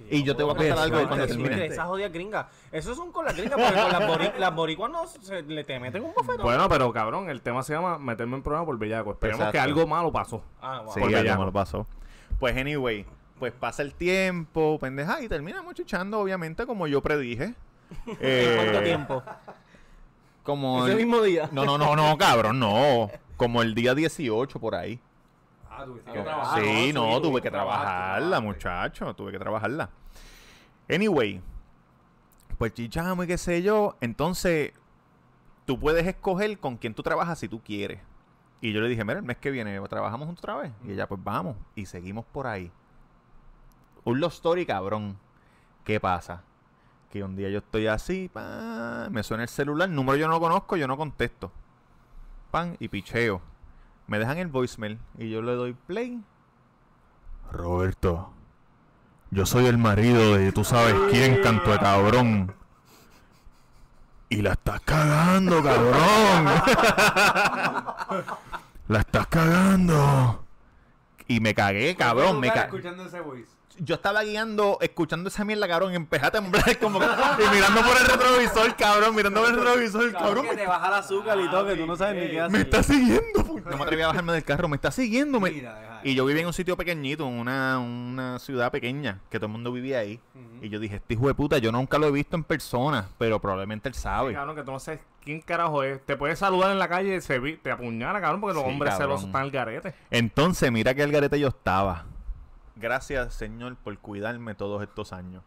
[0.09, 1.65] Y yo te voy a contar algo cuando termine.
[1.67, 2.47] Esas jodidas gringas.
[2.71, 5.79] Eso son con las gringas, porque con las, bori- las boricuas no se, le te
[5.79, 6.41] meten un bofetón.
[6.43, 9.11] Bueno, pero cabrón, el tema se llama meterme en problema por bellaco.
[9.11, 10.43] Esperemos que algo malo pasó.
[10.61, 10.93] Ah, wow.
[10.93, 11.39] Sí, Por algo bellaco.
[11.39, 11.87] me lo pasó.
[12.39, 13.05] Pues anyway,
[13.39, 17.53] pues pasa el tiempo, pendeja, y terminamos chichando, obviamente, como yo predije.
[18.19, 19.23] Eh, ¿Cuánto tiempo?
[20.43, 21.47] Como Ese el- mismo día.
[21.51, 23.09] No, no, no, no, cabrón, no.
[23.37, 24.99] Como el día 18 por ahí.
[25.77, 26.63] Ah, tuviste Ah, que no, trabajar.
[26.63, 27.07] sí, ¿no?
[27.09, 29.89] no, Sí, tuve que trabajarla, muchacho, tuve que trabajarla.
[30.89, 31.41] Anyway,
[32.57, 34.73] pues chichamos y qué sé yo, entonces
[35.65, 37.99] tú puedes escoger con quién tú trabajas si tú quieres.
[38.61, 40.71] Y yo le dije, mira, el mes que viene trabajamos juntos otra vez.
[40.85, 41.57] Y ella, pues vamos.
[41.75, 42.71] Y seguimos por ahí.
[44.05, 45.17] Un love story, cabrón.
[45.83, 46.43] ¿Qué pasa?
[47.11, 50.39] Que un día yo estoy así, pa, me suena el celular, número yo no lo
[50.39, 51.51] conozco, yo no contesto.
[52.51, 53.41] Pan y picheo.
[54.07, 56.21] Me dejan el voicemail y yo le doy play.
[57.51, 58.31] Roberto,
[59.31, 62.53] yo soy el marido de tú sabes quién, canto de cabrón.
[64.29, 66.45] Y la estás cagando, cabrón.
[68.87, 70.43] la estás cagando.
[71.27, 72.39] Y me cagué, cabrón.
[72.39, 73.51] Me ca escuchando ese voice.
[73.79, 77.81] Yo estaba guiando, escuchando esa mierda, cabrón, y empecé a temblar como que- y mirando
[77.81, 80.45] por el retrovisor, cabrón, mirando por el retrovisor, cabrón.
[80.49, 82.51] que te baja el azúcar y todo, que tú no sabes ni qué hacer.
[82.51, 83.23] Me está siguiendo.
[83.43, 85.39] pu- No me atreví a bajarme del carro, me está siguiendo.
[85.39, 89.39] me- Mira, Y yo vivía en un sitio pequeñito, en una, una ciudad pequeña, que
[89.39, 90.19] todo el mundo vivía ahí.
[90.61, 93.39] Y yo dije, este hijo de puta, yo nunca lo he visto en persona, pero
[93.39, 94.33] probablemente él sabe.
[94.33, 96.01] Cabrón, que tú no sabes quién carajo es.
[96.05, 98.69] Te puedes saludar en la calle y se vi- te apuñala, cabrón, porque los Sí,
[98.69, 99.07] hombres cabrón.
[99.09, 99.93] celosos están al garete.
[100.11, 102.05] Entonces, mira qué algarete yo estaba.
[102.83, 105.41] Gracias, Señor, por cuidarme todos estos años.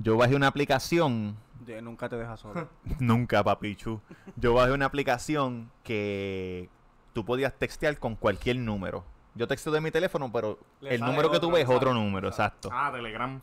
[0.00, 1.36] Yo bajé una aplicación
[1.82, 2.68] nunca te dejas solo.
[2.98, 4.00] Nunca, papichu.
[4.36, 6.68] Yo bajé una aplicación que
[7.12, 9.04] tú podías textear con cualquier número.
[9.36, 12.26] Yo texteo de mi teléfono, pero Le el número que tú ves es otro número,
[12.28, 12.70] exacto.
[12.72, 13.40] Ah, Telegram.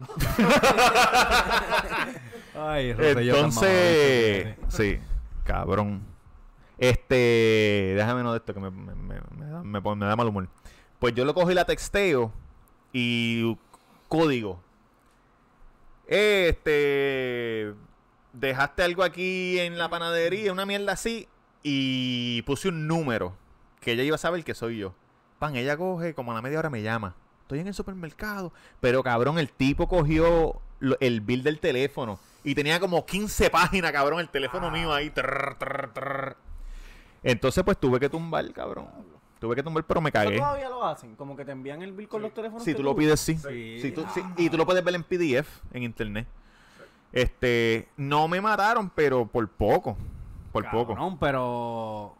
[2.56, 4.98] Ay, Entonces, sí,
[5.44, 6.02] cabrón.
[6.78, 10.16] Este, déjame no de esto que me, me, me- me da, me pone- me da
[10.16, 10.48] mal humor.
[10.98, 12.32] Pues yo lo cogí y la texteo
[12.94, 13.58] y
[14.08, 14.62] código.
[16.06, 17.74] Este,
[18.32, 21.28] dejaste algo aquí en la panadería, una mierda así,
[21.62, 23.36] y puse un número
[23.80, 24.94] que ella iba a saber que soy yo.
[25.38, 27.16] Pan, ella coge, como a la media hora me llama.
[27.42, 28.52] Estoy en el supermercado.
[28.80, 30.60] Pero cabrón, el tipo cogió
[31.00, 35.12] el bill del teléfono y tenía como 15 páginas, cabrón, el teléfono mío ahí.
[37.22, 38.86] Entonces, pues tuve que tumbar, cabrón.
[39.44, 40.38] Tuve que tumbar, pero me ¿Eso cagué.
[40.38, 41.16] todavía lo hacen?
[41.16, 43.36] Como que te envían el bill con los teléfonos Si que tú lo pides, sí.
[43.36, 43.78] Sí.
[43.78, 46.26] Si tú- sí, Y tú lo puedes ver en PDF, en internet.
[47.12, 49.98] Este, no me mataron, pero por poco.
[50.50, 50.94] Por poco.
[50.94, 52.14] No, pero.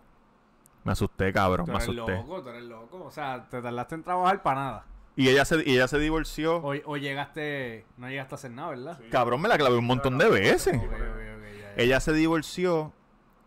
[0.85, 2.13] Me asusté, cabrón, Tú me eres asusté.
[2.15, 3.05] loco, tú eres loco.
[3.05, 4.85] O sea, te tardaste en trabajar para nada.
[5.17, 6.59] Y ella se, y ella se divorció.
[6.59, 7.87] O, o llegaste.
[7.97, 9.01] No llegaste a hacer nada, ¿verdad?
[9.11, 10.77] Cabrón, me la clavé un montón de veces.
[10.77, 11.83] Ok, ok, ok, ya, ya.
[11.83, 12.93] Ella se divorció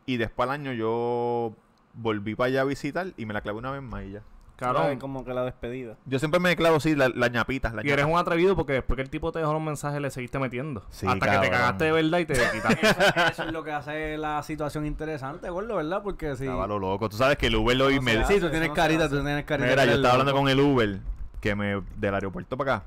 [0.07, 1.53] y después al año yo
[1.97, 4.21] volví para allá a visitar y me la clavé una vez más y ya.
[4.55, 4.97] Cabrón.
[4.97, 5.97] Como que la despedida.
[6.07, 7.71] Yo siempre me clavo, sí, la, la ñapita.
[7.73, 10.09] La Y eres un atrevido porque después que el tipo te dejó los mensajes le
[10.09, 10.83] seguiste metiendo.
[10.89, 12.87] Sí, Hasta que te cagaste de verdad y te quitaste.
[12.87, 16.01] Eso, eso es lo que hace la situación interesante, gordo, ¿verdad?
[16.01, 16.45] Porque si...
[16.45, 17.07] Estaba lo loco.
[17.07, 18.25] Tú sabes que el Uber hoy No me...
[18.25, 19.69] Sí, tú tienes no carita, tú tienes carita.
[19.69, 20.99] Mira, yo estaba hablando con el Uber
[21.39, 22.85] que me del aeropuerto para acá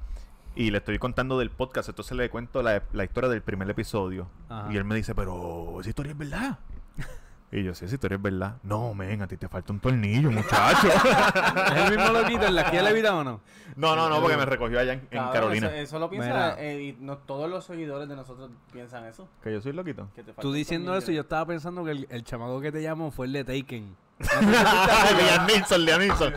[0.57, 4.27] y le estoy contando del podcast, entonces le cuento la, la historia del primer episodio
[4.49, 4.73] Ajá.
[4.73, 6.59] y él me dice, pero esa historia es verdad.
[7.52, 8.58] Y yo, sí, esa historia es verdad.
[8.62, 10.86] No, men, a ti te falta un tornillo, muchacho.
[11.74, 13.40] ¿Es el mismo loquito en la esquina de vida o no?
[13.76, 15.66] no, no, no, porque me recogió allá en, Carolina.
[15.68, 16.60] Eso, eso lo piensa.
[16.60, 19.28] Eh, y no, todos los seguidores de nosotros piensan eso.
[19.42, 20.08] Que yo soy loquito.
[20.14, 22.82] Que te falta Tú diciendo eso, yo estaba pensando que el, el chamaco que te
[22.82, 23.96] llamó fue el de Taken.
[24.20, 26.34] Liam Neeson, Liam Neeson.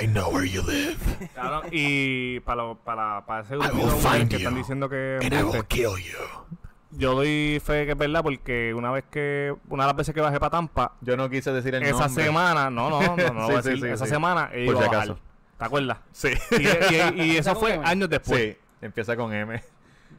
[0.00, 0.98] I know where you live
[1.36, 4.54] Cabrón, y para, lo- para, para ese I grupo will de find que you, están
[4.56, 6.58] diciendo que and I will kill you.
[6.96, 10.20] Yo doy fe que es verdad porque una vez que una de las veces que
[10.20, 12.24] bajé para Tampa Yo no quise decir el esa nombre.
[12.24, 14.10] semana no no no, no, lo voy a sí, decir, sí, esa sí.
[14.10, 14.96] semana he Por ido si a bajar.
[15.04, 15.18] acaso.
[15.58, 15.98] ¿te acuerdas?
[16.12, 16.28] Sí.
[16.52, 19.62] y, y- y eso fue años después Sí, empieza con M.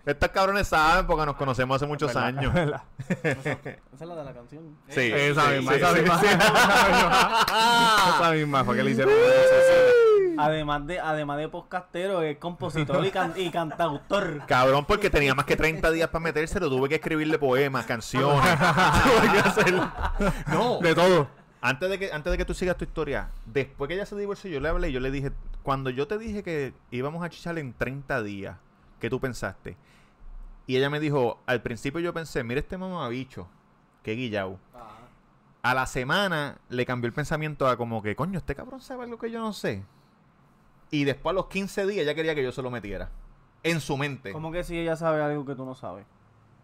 [0.06, 2.54] Estos cabrones saben porque nos conocemos hace muchos años.
[2.56, 2.78] Esa
[3.24, 4.78] es la de la canción.
[4.88, 6.28] Sí, esa misma sí, esa sí, misma sí.
[8.20, 9.14] esa misma fue que le hicieron
[10.38, 14.46] Además de, además de podcastero, es compositor y, can- y cantautor.
[14.48, 16.70] Cabrón, porque tenía más que 30 días para metérselo.
[16.70, 18.42] Tuve que escribirle poemas, canciones.
[18.60, 19.74] Tuve que hacer...
[20.48, 20.80] No.
[20.80, 21.28] de todo
[21.62, 24.50] Antes de, que, antes de que tú sigas tu historia, después que ella se divorció,
[24.52, 25.32] yo le hablé y yo le dije,
[25.64, 28.58] cuando yo te dije que íbamos a chichar en 30 días,
[29.00, 29.76] ¿qué tú pensaste?
[30.68, 33.48] Y ella me dijo, al principio yo pensé, mira este mamabicho,
[34.04, 34.58] qué guillau.
[35.64, 39.18] A la semana le cambió el pensamiento a como que, coño, este cabrón sabe algo
[39.18, 39.84] que yo no sé.
[40.96, 43.10] Y después a los 15 días ella quería que yo se lo metiera.
[43.64, 44.32] En su mente.
[44.32, 46.06] ¿Cómo que si ella sabe algo que tú no sabes?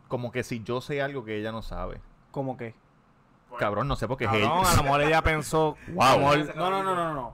[0.08, 2.00] Como que si yo sé algo que ella no sabe.
[2.32, 2.74] ¿Cómo que?
[3.60, 6.20] Cabrón, no sé por qué es Cabrón, a lo mejor ella pensó Wow.
[6.56, 7.34] No, no, no, no, no.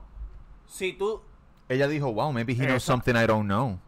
[0.66, 1.22] Si tú...
[1.68, 3.78] Ella dijo, wow, maybe he knows something I don't know.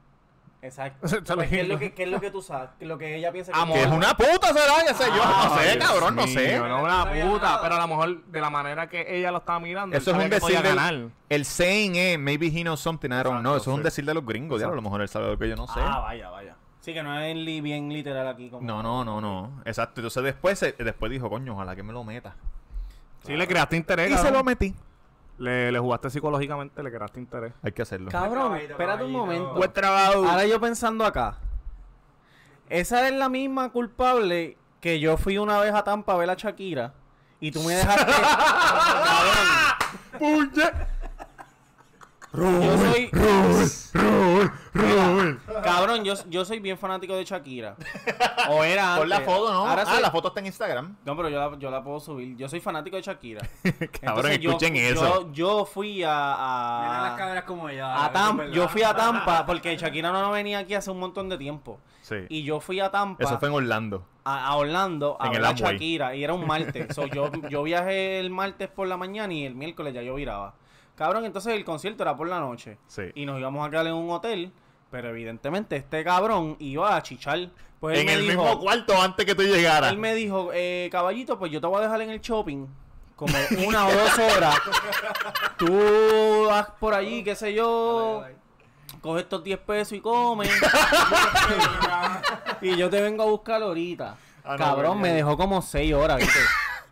[0.63, 1.09] Exacto.
[1.09, 2.71] Se lo Pues, ¿qué, es lo que, ¿Qué es lo que tú sabes?
[2.79, 3.77] ¿Qué es lo que ella piensa Amor.
[3.77, 5.23] Que es una puta, será, ya sé yo.
[5.25, 6.59] Ah, no sé, Dios cabrón, no sé.
[6.59, 9.97] No una puta, pero a lo mejor de la manera que ella lo estaba mirando,
[9.97, 13.41] Eso es un decir del, El saying es, maybe he knows something I don't Exacto,
[13.41, 13.57] know.
[13.57, 14.59] Eso es un decir de los gringos.
[14.59, 15.81] diablo, a lo mejor él sabe lo que yo no sé.
[15.83, 16.57] Ah, vaya, vaya.
[16.81, 18.49] Sí, que no es li- bien literal aquí.
[18.51, 18.67] Como...
[18.67, 19.63] No, no, no, no.
[19.65, 20.01] Exacto.
[20.01, 22.35] Entonces después, se- después dijo, coño, ojalá que me lo meta.
[23.25, 24.11] Sí, le creaste interés.
[24.11, 24.75] Y se lo metí.
[25.41, 27.55] Le, le jugaste psicológicamente, le creaste interés.
[27.63, 28.11] Hay que hacerlo.
[28.11, 29.55] Cabrón, espérate un momento.
[29.55, 30.29] Buen trabajo.
[30.29, 31.39] Ahora yo pensando acá.
[32.69, 36.35] Esa es la misma culpable que yo fui una vez a Tampa a ver a
[36.35, 36.93] Shakira.
[37.41, 38.13] Y tú me dejaste.
[42.33, 43.11] Yo soy.
[45.63, 47.75] Cabrón, yo, yo soy bien fanático de Shakira.
[48.49, 49.01] O era antes.
[49.01, 49.67] Pon la foto, ¿no?
[49.69, 50.97] Ahora ah, soy- la foto está en Instagram.
[51.05, 52.37] No, pero yo la, yo la puedo subir.
[52.37, 53.41] Yo soy fanático de Shakira.
[54.01, 55.33] Cabrón, Entonces, escuchen yo, eso.
[55.33, 56.11] Yo, fui a.
[56.13, 58.05] a- Mira las como ella.
[58.05, 58.47] a Tampa.
[58.47, 61.81] Yo fui a Tampa porque Shakira no venía aquí hace un montón de tiempo.
[62.03, 62.17] Sí.
[62.29, 64.05] Y yo fui a Tampa, Eso fue en Orlando.
[64.25, 65.73] a, a Orlando, a En ver el a Amway.
[65.75, 66.15] Shakira.
[66.17, 66.95] Y era un martes.
[66.95, 70.55] So, yo, yo viajé el martes por la mañana y el miércoles ya yo viraba.
[71.01, 72.77] Cabrón, entonces el concierto era por la noche.
[72.87, 73.05] Sí.
[73.15, 74.53] Y nos íbamos a quedar en un hotel.
[74.91, 77.49] Pero evidentemente este cabrón iba a chichar.
[77.81, 79.93] Pues en el dijo, mismo cuarto antes que tú llegaras.
[79.93, 82.67] él me dijo, eh, caballito, pues yo te voy a dejar en el shopping
[83.17, 83.33] como
[83.67, 84.55] una o dos horas.
[85.57, 88.23] Tú vas por allí, qué sé yo,
[89.01, 90.51] coge estos 10 pesos y comes.
[92.61, 94.19] y yo te vengo a buscar ahorita.
[94.45, 96.41] Ah, cabrón, me dejó como 6 horas, ¿viste?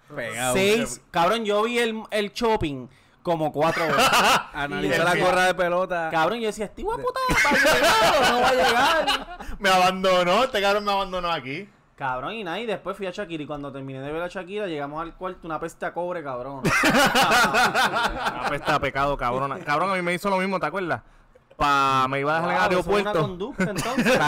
[0.16, 0.54] Pegado.
[0.54, 2.88] Seis, cabrón, yo vi el, el shopping
[3.22, 4.10] como 4 horas.
[4.54, 6.08] Analiza la gorra de pelota.
[6.10, 9.38] cabrón, yo decía, este hijo de puta va a llegar o no va a llegar.
[9.58, 10.44] Me abandonó.
[10.44, 11.68] Este cabrón me abandonó aquí.
[11.96, 14.66] Cabrón, y nada, y después fui a Shakira y cuando terminé de ver a Shakira
[14.68, 16.62] llegamos al cuarto, una peste a cobre, cabrón.
[17.42, 19.58] Una pesta a pecado, cabrona.
[19.60, 21.02] Cabrón, a mí me hizo lo mismo, ¿te acuerdas?
[21.56, 23.20] Pa, me iba a dejar en el una aeropuerto.
[23.20, 24.20] conducta, entonces.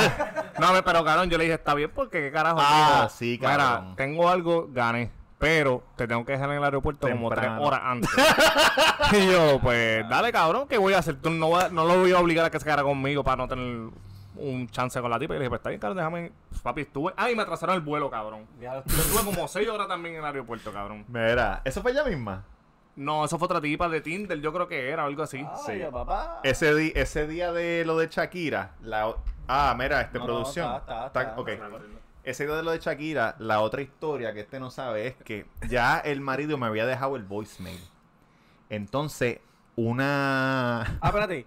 [0.58, 2.58] No, me- pero cabrón, yo le dije, está bien porque qué carajo.
[2.60, 3.94] Ah, sí, Mira, cabrón.
[3.96, 5.12] tengo algo, gané.
[5.40, 8.10] Pero te tengo que dejar en el aeropuerto como tres horas antes.
[9.12, 11.16] y yo, pues, dale, cabrón, ¿qué voy a hacer?
[11.16, 13.90] Tú no, no lo voy a obligar a que se quedara conmigo para no tener
[14.36, 15.34] un chance con la tipa.
[15.34, 16.32] Y le dije, pues está bien, cabrón, déjame.
[16.62, 17.14] Papi, estuve.
[17.16, 18.46] Ay, me atrasaron el vuelo, cabrón.
[18.60, 21.06] Yo estuve como seis horas también en el aeropuerto, cabrón.
[21.08, 22.44] Mira, ¿eso fue ella misma?
[22.96, 25.38] No, eso fue otra tipa de Tinder, yo creo que era, algo así.
[25.64, 25.72] Sí.
[25.72, 26.40] Ay, papá.
[26.42, 29.14] Ese, di- ese día de lo de Shakira, la...
[29.48, 30.76] Ah, mira, este No, no, producción.
[30.76, 31.40] está, está, está.
[31.40, 31.48] ok.
[32.30, 35.46] Ese día de lo de Shakira, la otra historia que este no sabe es que
[35.68, 37.80] ya el marido me había dejado el voicemail.
[38.68, 39.40] Entonces,
[39.74, 40.82] una...
[41.00, 41.44] Ah, espérate.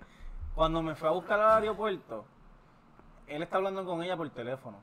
[0.53, 2.25] Cuando me fue a buscar al aeropuerto,
[3.27, 4.77] él está hablando con ella por teléfono.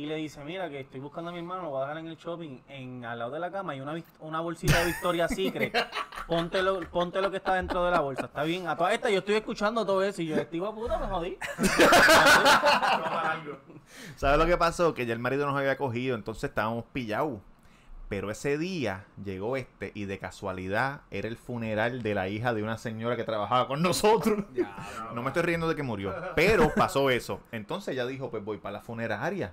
[0.00, 2.06] Y le dice, mira que estoy buscando a mi hermano, lo voy a dejar en
[2.06, 5.74] el shopping, en al lado de la cama, y una, una bolsita de Victoria Secret.
[6.26, 8.66] Ponte lo, ponte lo que está dentro de la bolsa, está bien.
[8.66, 11.36] A toda esta yo estoy escuchando todo eso y yo, este hijo puta, me jodí.
[14.16, 14.94] ¿Sabes lo que pasó?
[14.94, 17.40] Que ya el marido nos había cogido, entonces estábamos pillados.
[18.08, 22.62] Pero ese día llegó este y de casualidad era el funeral de la hija de
[22.62, 24.46] una señora que trabajaba con nosotros.
[25.14, 27.40] no me estoy riendo de que murió, pero pasó eso.
[27.52, 29.52] Entonces ella dijo, pues voy para la funeraria.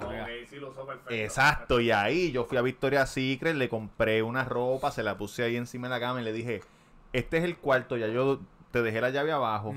[0.00, 0.06] Lo
[0.86, 1.10] perfecto.
[1.10, 5.42] Exacto, y ahí yo fui a Victoria's Secret, le compré una ropa, se la puse
[5.42, 6.62] ahí encima de la cama y le dije,
[7.12, 9.74] este es el cuarto, ya yo te dejé la llave abajo,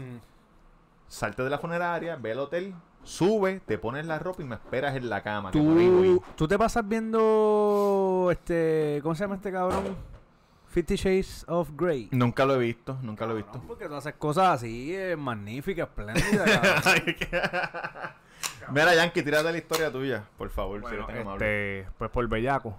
[1.07, 4.95] salte de la funeraria, ve al hotel, sube, te pones la ropa y me esperas
[4.95, 5.51] en la cama.
[5.51, 6.07] que por ahí voy".
[6.07, 8.99] ¿Tú, tú te pasas viendo este.
[9.03, 9.97] ¿Cómo se llama este cabrón?
[10.67, 12.09] Fifty Shades of Grey.
[12.11, 13.59] Nunca lo he visto, nunca lo he visto.
[13.67, 16.61] Porque tú haces cosas así, eh, magníficas, espléndidas.
[18.69, 21.79] Mira, Yankee, tírate la historia tuya, por favor, si Bueno, amable.
[21.81, 22.75] este, pues por bellaco.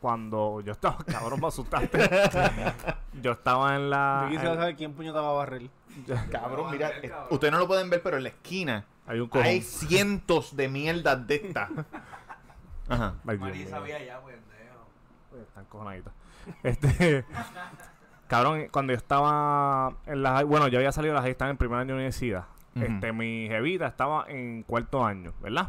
[0.00, 1.98] Cuando yo estaba, cabrón, me asustaste.
[3.22, 4.22] yo estaba en la.
[4.24, 5.62] Yo quisiera en- saber quién puño va a barrer.
[6.30, 9.62] Cabrón, mira, eh, ustedes no lo pueden ver, pero en la esquina hay un hay
[9.62, 11.70] cientos de mierdas de estas.
[12.88, 13.14] Ajá.
[13.26, 13.66] Ay, Dios mío.
[14.06, 15.42] ya, pendejo.
[15.42, 16.12] Están cojonaditos.
[16.62, 17.24] Este.
[18.28, 21.56] Cabrón, cuando yo estaba en la bueno, yo había salido de la high, estaba en
[21.56, 22.44] primer año de universidad.
[22.76, 22.84] Ujú.
[22.84, 25.68] Este, mi jevita estaba en cuarto año, ¿verdad?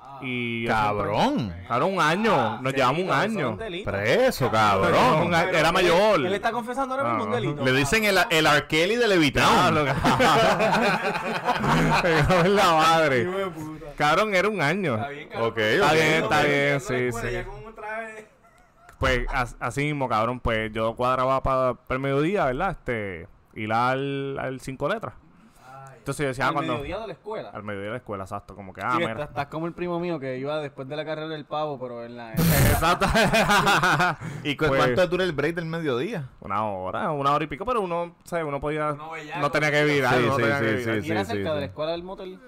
[0.00, 0.20] Ah.
[0.22, 1.52] Y Cabrón.
[1.66, 3.50] Cabrón, un año, nos llevamos un Delito, año.
[3.50, 3.90] un delito.
[3.90, 5.34] Preso, cabrón.
[5.34, 6.24] año, Era mayor.
[6.24, 7.64] Él está confesando ahora mismo un Ah, delito.
[7.64, 8.66] Le dicen el, el R.
[8.68, 9.74] Kelly de Levitown.
[9.84, 9.86] Cabrón.
[12.02, 13.28] Cago en la madre.
[13.96, 14.94] Cabrón, era un año.
[14.96, 15.56] Está ok.
[15.56, 17.28] bien, está bien, sí, sí.
[18.98, 22.70] Pues as- así mismo, cabrón, pues yo cuadraba para el mediodía, ¿verdad?
[22.70, 25.14] Este, ir al, al cinco letras.
[26.04, 26.72] Entonces yo decía, ah, Al cuando...
[26.74, 27.48] mediodía de la escuela.
[27.48, 29.12] Al mediodía de la escuela, exacto, como que, ah, Sí, mira.
[29.12, 32.04] estás, estás como el primo mío que iba después de la carrera del pavo, pero
[32.04, 32.32] en la...
[32.34, 33.06] Exacto.
[34.44, 36.28] ¿Y cu- Pues- cuánto dura el break del mediodía?
[36.40, 38.44] una hora, una hora y pico, pero uno, ¿sabes?
[38.44, 38.92] Uno podía...
[38.92, 39.08] Uno
[39.40, 40.90] no tenía que virar, Sí, no sí, sí.
[41.08, 41.54] ¿Y era sí, cerca sí.
[41.54, 42.38] de la escuela del motel?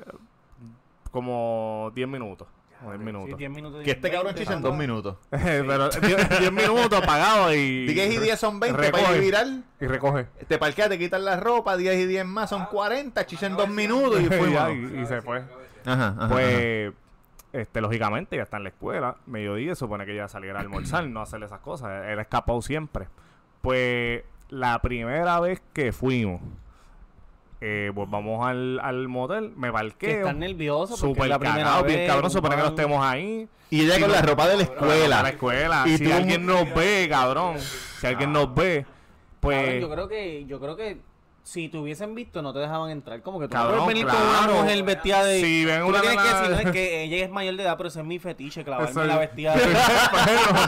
[1.11, 2.49] Como 10 minutos.
[2.85, 3.39] O 10 Sí, minutos.
[3.39, 3.85] 10 minutos.
[3.85, 5.17] Que este cabrón 20, chicha en dos minutos.
[5.31, 7.87] pero 10 10 minutos pagado y...
[7.87, 9.47] 10 y 10 son 20 para ir a recoge, virar.
[9.81, 10.25] Y recoge.
[10.47, 13.69] Te parqueas, te quitan la ropa, 10 y 10 más son 40, chicha en dos
[13.69, 14.51] minutos y fue.
[14.51, 15.39] Y, y se fue.
[15.85, 16.29] Ajá, ajá, ajá.
[16.29, 16.93] Pues,
[17.53, 19.17] este, lógicamente, ya está en la escuela.
[19.27, 22.05] Mediodía, supone que ya saliera a almorzar, no hacer esas cosas.
[22.07, 23.09] Era escapado siempre.
[23.63, 26.41] Pues, la primera vez que fuimos,
[27.61, 30.19] eh, pues vamos al, al motel, me Que parqueo.
[30.19, 33.49] estás nervioso porque Súper cagado, bien cabrón, supone que no estemos ahí.
[33.71, 35.23] Y ella con la ropa de la escuela.
[35.23, 35.85] la escuela.
[35.87, 38.97] Y si tú- alguien nos ve, cabrón, si alguien nos ve, Cabrón,
[39.41, 39.81] pues...
[39.81, 40.99] yo creo que, yo creo que
[41.47, 43.23] si te hubiesen visto no te dejaban entrar.
[43.23, 44.27] Como que tú Cabrón, no puedes venir claro.
[44.27, 45.41] con una mujer vestida de...
[45.41, 48.01] Si ven una que decir, no, es que ella es mayor de edad, pero ese
[48.01, 49.77] es mi fetiche, clavarme Eso- la vestida yo soy de...
[49.77, 50.59] un enfermo.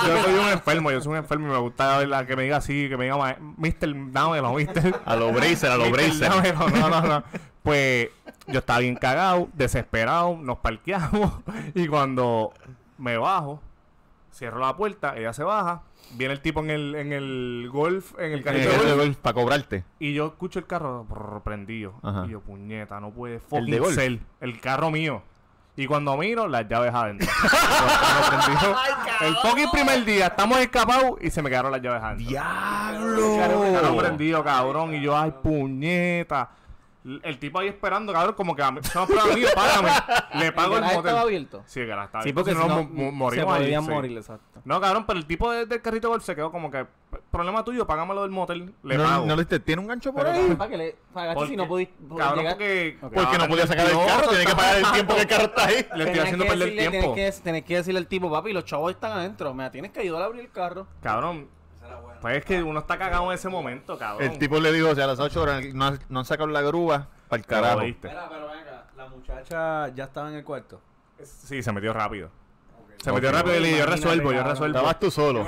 [0.06, 2.56] yo soy un enfermo, yo soy un enfermo y me gusta verla que me diga
[2.56, 5.00] así, que me diga ma- Mister, dámelo, Mister.
[5.04, 6.54] A lo bracer, a lo Mister, bracer.
[6.54, 7.24] dámelo, no, no, no.
[7.62, 8.08] Pues
[8.46, 11.30] yo estaba bien cagado, desesperado, nos parqueamos
[11.74, 12.54] y cuando
[12.96, 13.60] me bajo,
[14.32, 15.82] cierro la puerta, ella se baja,
[16.14, 19.84] viene el tipo en el, en el golf, en el carrito de golf, para cobrarte.
[19.98, 21.94] y yo escucho el carro brrr, prendido.
[22.02, 22.24] Ajá.
[22.26, 23.94] Y yo, puñeta, no puede ¿El de fucking golf?
[23.94, 24.18] ser.
[24.40, 25.22] El carro mío.
[25.74, 27.26] Y cuando miro, las llaves adentro.
[27.42, 28.76] El carro prendido.
[29.22, 32.28] el fucking primer día, estamos escapados y se me quedaron las llaves adentro.
[32.28, 33.96] El carro ¡Diablo!
[33.96, 34.94] prendido, cabrón.
[34.94, 36.50] Y yo, ay, puñeta.
[37.04, 39.90] El tipo ahí esperando, cabrón, como que a mí, no, pero amigo, págame.
[40.38, 41.08] Le pago el garaje motel.
[41.08, 41.62] estaba abierto?
[41.66, 43.62] Sí, el garaje estaba Sí, abierto, porque si no, no, mo- mo- se morimos ahí,
[43.64, 43.90] podían sí.
[43.90, 44.60] morir, exacto.
[44.64, 46.86] No, cabrón, pero el tipo de- del carrito golf se quedó como que,
[47.32, 49.26] problema tuyo, págamelo del motel, le no, pago.
[49.26, 50.54] no le tiene un gancho por Pero ahí.
[50.54, 52.52] ¿para qué le pagaste Porque- si no pudiste Cabrón, llegar?
[52.54, 52.98] porque...
[53.00, 55.64] Porque no podía sacar el carro, tiene que pagar el tiempo que el carro está
[55.66, 55.86] ahí.
[55.96, 57.14] Le estoy haciendo que perder decirle- tiempo.
[57.14, 59.52] Tienes que, tienes que decirle al tipo, papi, los chavos están adentro.
[59.54, 60.86] Me tienes que ayudar a abrir el carro.
[61.02, 61.48] Cabrón.
[62.22, 64.30] Pues es que uno está cagado en ese momento, cabrón.
[64.30, 66.48] El tipo le dijo, o sea, a las 8 horas no, han- no han sacado
[66.48, 67.80] la grúa para el carajo.
[67.80, 68.08] jodiste.
[68.08, 70.80] pero venga, la muchacha ya estaba en el cuarto.
[71.22, 72.30] Sí, se metió rápido.
[73.02, 73.16] Se Ok.
[73.16, 74.52] metió rápido y le dije, yo Imagínate, resuelvo, yo cabrón.
[74.54, 74.76] resuelvo.
[74.78, 75.46] Estabas tú solo.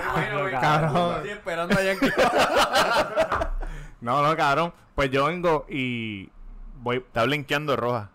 [0.60, 1.14] Cabrón.
[1.16, 2.10] Estoy esperando allá que...
[4.00, 4.72] No, no, cabrón.
[4.94, 6.28] Pues yo vengo y
[6.82, 6.96] voy...
[6.98, 8.10] Está blinqueando roja.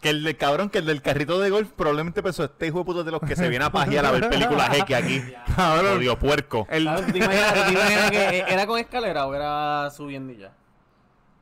[0.00, 2.84] Que el del cabrón, que el del carrito de golf probablemente pensó este hijo de
[2.84, 5.22] puta de los que se viene a pajear a ver películas X aquí.
[5.56, 5.96] Cabrón.
[5.98, 6.66] Odio puerco.
[6.70, 6.82] El...
[6.82, 10.36] Claro, ¿tú te imaginas, tú te imaginas que era con escalera o era subiendo y
[10.38, 10.52] ya?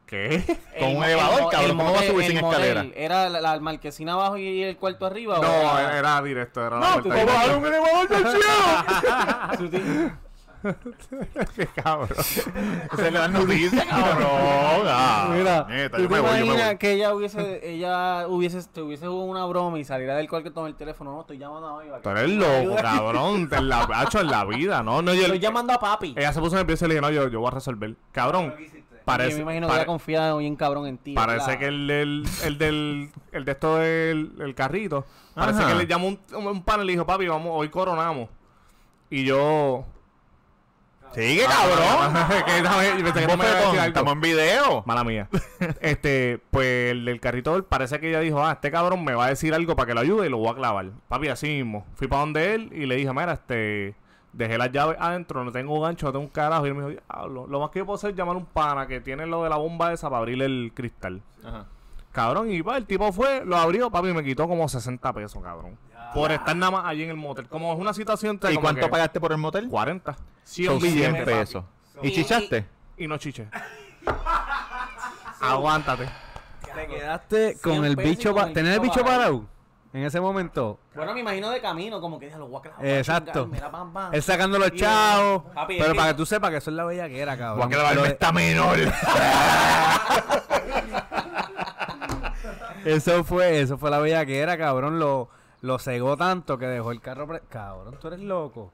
[0.07, 0.45] ¿Qué?
[0.79, 2.87] Con El un elevador, el cabrón, el ¿cómo va a subir sin escalera?
[2.95, 5.39] ¿Era la, la marquesina abajo y el cuarto arriba?
[5.39, 7.33] o No, era- era directo, era la No, tú puerta te directa.
[7.35, 10.13] bajaron un elevador del cielo!
[11.57, 12.09] Qué cabrón.
[12.97, 14.29] Se le dan noticias, cabrón.
[14.87, 16.79] Ah, Mira, neta, ¿tú yo te me voy, yo me imaginas voy.
[16.79, 20.51] que ella hubiese, ella hubiese, te hubiese jugado una broma y saliera del cual que
[20.51, 21.13] toma el teléfono?
[21.13, 22.01] No, estoy llamando a Eva.
[22.01, 23.49] Tú eres loco, cabrón.
[23.49, 25.03] Te la hacho en la vida, ¿no?
[25.03, 26.15] no yo, Estoy llamando a papi.
[26.17, 27.95] ella se puso nerviosa y le dije, no, yo, yo voy a resolver.
[28.13, 28.55] Cabrón,
[29.05, 31.15] parece, yo me imagino que ella confía bien cabrón en ti.
[31.15, 31.59] parece ¿verdad?
[31.59, 35.69] que el, del el del el de esto del el carrito, parece Ajá.
[35.71, 38.29] que le llamó un, un panel y le dijo, papi, vamos, hoy coronamos.
[39.11, 39.85] Y yo...
[41.15, 42.15] Sigue, cabrón.
[42.47, 43.85] que, dame- yo pensé que no me iba a decir Bofetón, algo.
[43.87, 44.83] Estamos en video.
[44.87, 45.29] Mala mía.
[45.81, 49.29] este, pues el del carrito parece que ella dijo, ah, este cabrón me va a
[49.29, 50.91] decir algo para que lo ayude y lo voy a clavar.
[51.09, 51.87] Papi, así mismo.
[51.95, 53.95] Fui para donde él y le dije, mira, este,
[54.33, 56.65] dejé las llaves adentro, no tengo gancho, no tengo un carajo.
[56.67, 58.47] Y él me dijo, diablo, lo más que yo puedo hacer es llamar a un
[58.47, 61.23] pana que tiene lo de la bomba esa para abrirle el cristal.
[61.45, 61.67] Ajá.
[62.13, 65.43] Cabrón, y pa, el tipo fue, lo abrió, papi, y me quitó como 60 pesos,
[65.43, 65.79] cabrón.
[66.15, 67.49] Por estar nada más allí en el motel.
[67.49, 68.39] Como es una situación...
[68.51, 69.69] ¿Y cuánto que pagaste por el motel?
[69.69, 70.13] 40.
[70.13, 71.65] Son 100 billetes, pesos.
[72.03, 72.67] ¿Y chichaste?
[72.99, 73.49] Y no chiche.
[75.41, 76.07] Aguántate.
[76.75, 79.47] Te quedaste con 100 el bicho, con el tener el bicho parado.
[79.93, 80.79] en ese momento.
[80.95, 82.87] Bueno, me imagino de camino, como que lo voy a clavar.
[82.87, 83.47] Exacto.
[83.47, 84.15] Mira, pam, pam.
[84.15, 85.45] Él sacando los chavos.
[85.55, 87.69] Papi, Pero para que- tú sepas que eso es la bella que era, cabrón.
[87.71, 88.79] Pero- esta menor.
[92.85, 94.99] Eso fue, eso fue la bella que era, cabrón.
[94.99, 95.29] Lo,
[95.61, 97.27] lo cegó tanto que dejó el carro.
[97.27, 98.73] pre- Cabrón, tú eres loco.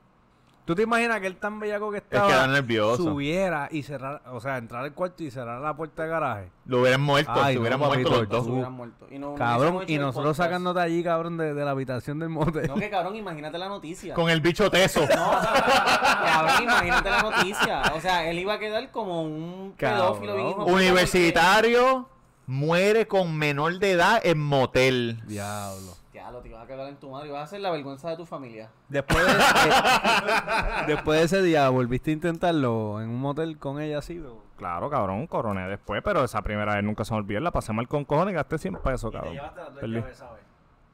[0.64, 3.03] ¿Tú te imaginas que él tan bellaco que estaba queda nervioso.
[3.03, 6.51] subiera y cerrar, o sea, entrar al cuarto y cerrar la puerta de garaje?
[6.66, 7.33] Lo hubieran muerto.
[7.35, 8.44] Ay, se no, hubieran papito, muerto los dos.
[8.44, 9.07] Se hubieran muerto.
[9.11, 12.68] Y no- no Cabrón, y nosotros sacándote allí, cabrón, de, de la habitación del motel.
[12.68, 14.12] No, que cabrón, imagínate la noticia.
[14.12, 15.01] Con el bicho teso.
[15.01, 17.83] No, cabrón, imagínate la noticia.
[17.94, 20.21] O sea, él iba a quedar como un Cabrón.
[20.21, 22.07] pedófilo bien Universitario
[22.48, 25.22] muere con menor de edad en motel.
[25.26, 25.92] Diablo.
[26.11, 28.16] Diablo, te ibas a cagar en tu madre y vas a hacer la vergüenza de
[28.16, 28.70] tu familia.
[28.88, 29.37] Después de, eh,
[30.88, 34.18] después de ese día, ¿volviste a intentarlo en un motel con ella así?
[34.18, 34.42] o?
[34.56, 37.40] Claro, cabrón, coroné después, pero esa primera vez nunca se me olvidó.
[37.40, 39.37] La pasé mal con cojones y gasté 100 pesos, cabrón.
[39.78, 40.02] Perdí.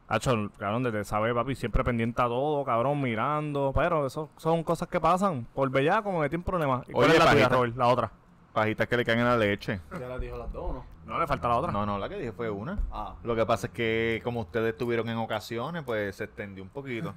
[0.06, 3.72] Hacho, cabrón, desde esa vez, papi, siempre pendiente a todo, cabrón, mirando.
[3.74, 5.46] Pero eso son cosas que pasan.
[5.54, 6.86] Por bellaco me metí en problemas.
[6.88, 7.48] ¿Y ¿Cuál Oye, es la tuya.
[7.48, 7.76] Robert?
[7.76, 8.10] La otra.
[8.54, 9.80] Pajitas que le caen en la leche.
[9.98, 10.86] Ya las dijo las dos, ¿no?
[11.04, 11.70] No, le falta la otra.
[11.72, 12.78] No, no, la que dije fue una.
[12.90, 13.16] Ah.
[13.24, 17.12] Lo que pasa es que como ustedes estuvieron en ocasiones, pues se extendió un poquito.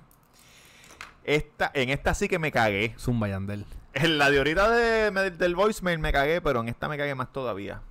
[1.24, 2.96] Esta, en esta sí que me cagué.
[2.98, 3.66] Zumba Yandel.
[3.94, 7.14] En la de ahorita de- me- del voicemail me cagué, pero en esta me cagué
[7.16, 7.82] más todavía.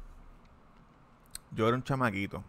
[1.52, 2.42] Yo era un chamaquito.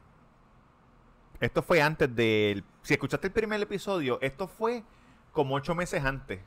[1.40, 2.64] Esto fue antes del...
[2.82, 4.84] Si escuchaste el primer episodio, esto fue
[5.32, 6.40] como ocho meses antes.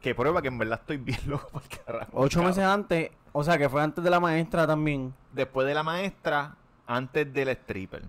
[0.00, 2.10] Que prueba que en verdad estoy bien loco por carajo.
[2.14, 5.14] Ocho meses antes, o sea, que fue antes de la maestra también.
[5.32, 8.02] Después de la maestra, antes del stripper.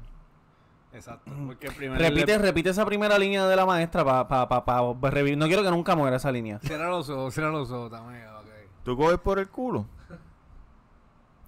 [0.94, 1.32] Exacto.
[1.46, 5.10] Porque primero Repite, repite esa primera línea de la maestra para pa, pa, pa- pa
[5.12, 5.38] revivir.
[5.38, 6.60] No quiero que nunca muera esa línea.
[6.60, 8.26] Cierra los ojos, cierra los ojos también.
[8.28, 8.46] ok.
[8.84, 9.86] ¿Tú coges por el culo?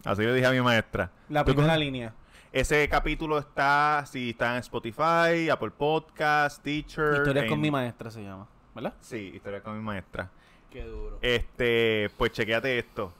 [0.05, 1.11] Así le dije a mi maestra.
[1.29, 2.13] La ¿Tú primera coges- línea.
[2.51, 7.13] Ese capítulo está, si está en Spotify, Apple Podcast, Teacher.
[7.17, 8.47] Historias con en- mi maestra se llama.
[8.75, 8.93] ¿Verdad?
[8.99, 10.29] Sí, historia con mi maestra.
[10.69, 11.17] Qué duro.
[11.21, 13.13] Este, pues chequéate esto.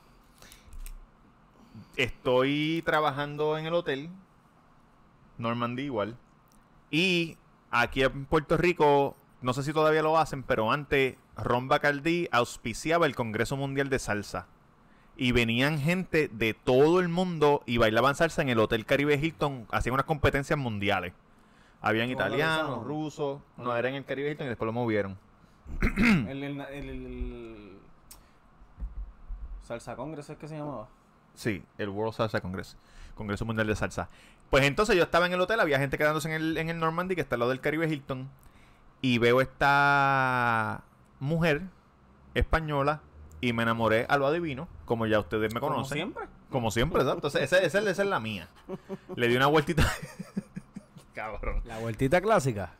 [1.95, 4.09] Estoy trabajando en el hotel.
[5.37, 6.17] Normandy igual.
[6.91, 7.37] Y
[7.71, 13.05] aquí en Puerto Rico, no sé si todavía lo hacen, pero antes Ron Bacardí auspiciaba
[13.05, 14.47] el Congreso Mundial de Salsa.
[15.15, 19.67] Y venían gente de todo el mundo y bailaban salsa en el Hotel Caribe Hilton.
[19.69, 21.11] Hacían unas competencias mundiales.
[21.81, 23.41] Habían ¿Cómo lo italianos, rusos.
[23.57, 25.17] No, era en el Caribe Hilton y después lo movieron.
[25.97, 27.79] el, el, el- el-
[29.61, 30.87] Salsa Congress es que se llamaba.
[31.39, 32.75] Sí, el World Salsa Congress.
[33.15, 34.09] Congreso Mundial de Salsa.
[34.49, 37.15] Pues entonces yo estaba en el hotel, había gente quedándose en el, en el Normandy,
[37.15, 38.29] que está al lado del Caribe Hilton.
[39.01, 40.83] Y veo esta
[41.21, 41.61] mujer
[42.33, 42.99] española
[43.39, 45.95] y me enamoré a lo adivino, como ya ustedes me Como conocen.
[45.97, 46.25] siempre.
[46.51, 47.29] Como siempre, exacto.
[47.29, 48.49] Esa, esa- esa- esa es la mía.
[49.15, 49.83] Le di una vueltita.
[51.13, 51.61] Cabrón.
[51.65, 52.73] La vueltita clásica.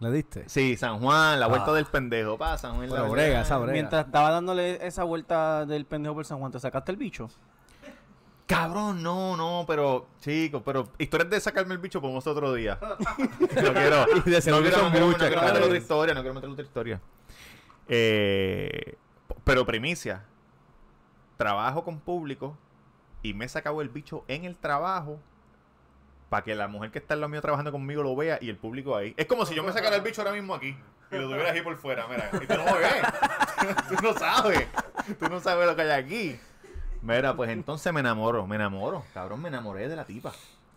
[0.00, 0.48] ¿Le diste?
[0.48, 1.74] Sí, San Juan, la vuelta Ah.
[1.74, 2.36] del pendejo.
[2.36, 2.90] Pa, San Juan.
[2.90, 3.72] La- brega, esa brega.
[3.74, 7.28] Mientras estaba dándole esa vuelta del pendejo por San Juan, ¿te sacaste el bicho?
[8.52, 12.78] Cabrón, no, no, pero, chicos, pero historias de sacarme el bicho podemos otro día.
[13.38, 14.06] no quiero.
[14.24, 15.62] Y de seguro no quiero, son no quiero- muchas, no quiero meter cabrón.
[15.64, 17.00] otra historia, no quiero meter otra historia.
[17.88, 18.94] Eh,
[19.44, 20.24] pero primicia.
[21.36, 22.56] Trabajo con público
[23.22, 25.18] y me he sacado el bicho en el trabajo
[26.28, 28.56] para que la mujer que está en lo mío trabajando conmigo lo vea y el
[28.56, 29.14] público ahí.
[29.16, 30.76] Es como si yo me sacara el bicho ahora mismo aquí
[31.10, 32.30] y lo tuvieras ahí por fuera, mira.
[32.32, 33.02] Y tú no me ves.
[33.88, 34.66] tú no sabes.
[35.18, 36.40] Tú no sabes lo que hay aquí.
[37.02, 39.04] Mira, pues entonces me enamoro, me enamoro.
[39.12, 40.32] Cabrón, me enamoré de la tipa.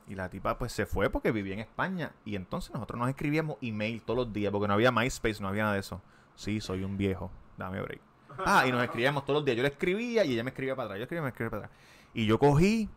[0.08, 2.12] Y la tipa pues se fue porque vivía en España.
[2.26, 5.64] Y entonces nosotros nos escribíamos email todos los días porque no había MySpace, no había
[5.64, 6.02] nada de eso.
[6.36, 7.32] Sí, soy un viejo.
[7.58, 8.02] Dame break.
[8.46, 9.58] Ah, y nos escribíamos todos los días.
[9.58, 11.00] Yo le escribía y ella me escribía para atrás.
[11.00, 11.80] Yo escribía me escribía para atrás.
[12.14, 12.90] Y yo cogí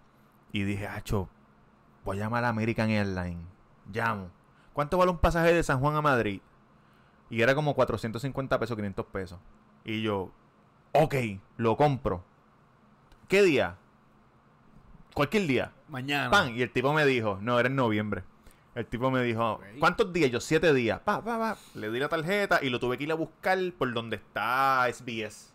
[0.52, 1.28] y dije, Acho,
[2.04, 3.46] voy a llamar a American Airlines.
[3.92, 4.30] Llamo.
[4.72, 6.40] ¿Cuánto vale un pasaje de San Juan a Madrid?
[7.30, 9.38] Y era como 450 pesos, 500 pesos.
[9.84, 10.30] Y yo,
[10.92, 11.14] ok,
[11.56, 12.24] lo compro.
[13.28, 13.76] ¿Qué día?
[15.12, 15.72] Cualquier día.
[15.88, 16.30] Mañana.
[16.30, 16.56] Pan.
[16.56, 18.24] Y el tipo me dijo, no, era en noviembre.
[18.74, 19.60] El tipo me dijo.
[19.78, 20.30] ¿cuántos días?
[20.30, 21.00] Yo, siete días.
[21.00, 21.58] Pa, pa, pa.
[21.74, 25.52] Le di la tarjeta y lo tuve que ir a buscar por donde está SBS.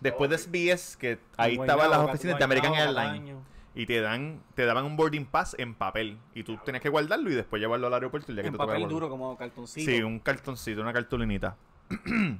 [0.00, 3.36] Después de SBS, que ahí estaban las oficinas de American Airlines.
[3.74, 6.18] Y te dan, te daban un boarding pass en papel.
[6.34, 8.58] Y tú tenías que guardarlo y después llevarlo al aeropuerto el día que En te
[8.58, 9.90] papel duro como cartoncito.
[9.90, 11.56] Sí, un cartoncito, una cartulinita.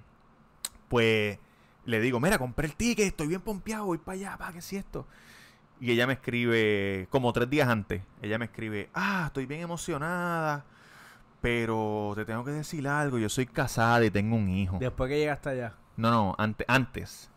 [0.89, 1.39] pues
[1.85, 4.73] le digo, mira, compré el ticket, estoy bien pompeado, voy para allá, pa, ¿qué es
[4.73, 5.07] esto?
[5.81, 10.65] Y ella me escribe, como tres días antes, ella me escribe, ah, estoy bien emocionada,
[11.41, 14.79] pero te tengo que decir algo, yo soy casada y tengo un hijo.
[14.79, 15.75] Después que llegaste allá.
[15.97, 17.31] No, no, ante- antes.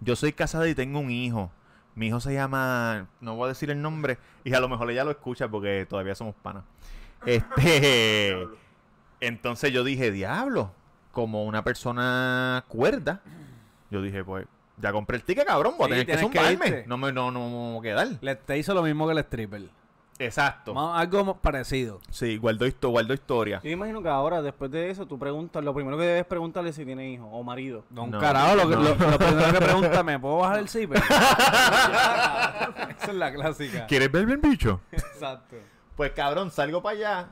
[0.00, 1.52] Yo soy casada y tengo un hijo.
[1.94, 5.04] Mi hijo se llama, no voy a decir el nombre, y a lo mejor ella
[5.04, 6.64] lo escucha porque todavía somos panas.
[7.26, 8.34] Este,
[9.20, 10.72] entonces yo dije, diablo,
[11.12, 13.20] como una persona cuerda.
[13.90, 16.38] Yo dije, pues, ya compré el ticket, cabrón, voy a Sí, tener que tienes que
[16.38, 16.66] zumbarme.
[16.78, 16.88] irte.
[16.88, 18.08] no me, no, no, me voy a quedar.
[18.20, 19.62] Le, te hizo lo mismo que el stripper.
[20.18, 20.74] Exacto.
[20.74, 21.98] Más- algo mo- parecido.
[22.10, 23.58] Sí, guardo, histo- guardo historia.
[23.64, 26.76] Yo imagino que ahora, después de eso, tú preguntas, lo primero que debes preguntarle es
[26.76, 27.84] si tiene hijo o marido.
[27.88, 28.82] No, un No, carajo, lo, que- no.
[28.82, 31.02] lo- lo primero que pregunta, ¿me puedo bajar el zipper?
[32.98, 33.86] Esa es la clásica.
[33.86, 34.80] ¿Quieres verme el bicho?
[34.92, 35.56] Exacto.
[35.96, 37.28] Pues cabrón, salgo para allá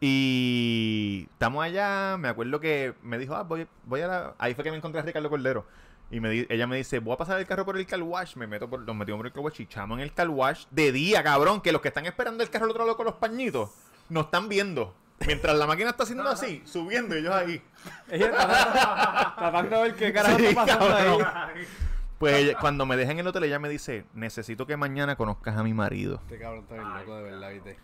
[0.00, 2.16] y estamos allá.
[2.18, 4.34] Me acuerdo que me dijo, ah, voy, voy a la...
[4.38, 5.66] Ahí fue que me encontré a Ricardo Cordero.
[6.10, 8.34] Y me di- ella me dice, voy a pasar el carro por el car wash.
[8.36, 10.64] Me meto por, nos metimos por el car wash y chamo en el car wash
[10.70, 11.60] de día, cabrón.
[11.60, 13.70] Que los que están esperando el carro al otro lado con los pañitos
[14.08, 14.94] nos están viendo.
[15.26, 17.62] Mientras la máquina está haciendo así, subiendo y ellos ahí.
[18.10, 21.22] Ella tratando, tratando de ver qué carajo Sí, está pasando cabrón.
[21.54, 21.64] ahí.
[22.18, 25.56] Pues ella- cuando me dejan en el hotel, ella me dice, necesito que mañana conozcas
[25.58, 26.16] a mi marido.
[26.22, 27.78] Este cabrón está bien loco de verdad, ¿viste?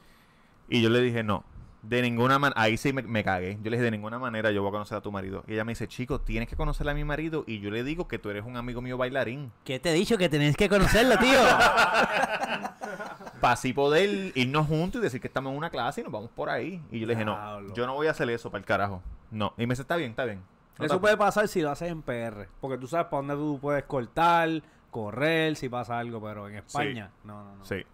[0.69, 1.45] Y yo le dije, no,
[1.89, 3.59] de ninguna manera, ahí sí me, me cagué.
[3.63, 5.45] Yo le dije, de ninguna manera yo voy a conocer a tu marido.
[5.47, 7.45] Y ella me dice, chico, tienes que conocer a mi marido.
[7.47, 9.53] Y yo le digo que tú eres un amigo mío bailarín.
[9.65, 10.19] ¿Qué te he dicho?
[10.19, 11.39] Que tenéis que conocerlo, tío.
[13.41, 16.31] Para así poder irnos juntos y decir que estamos en una clase y nos vamos
[16.31, 16.83] por ahí.
[16.91, 19.03] Y yo le dije, no, yo no voy a hacer eso para el carajo.
[19.31, 19.55] No.
[19.57, 20.43] Y me dice, está bien, está bien.
[20.79, 22.49] No Eso puede pasar si lo haces en PR.
[22.61, 24.51] Porque tú sabes para dónde tú puedes cortar,
[24.91, 26.21] correr, si pasa algo.
[26.21, 27.65] Pero en España, no, no, no.
[27.65, 27.85] Sí.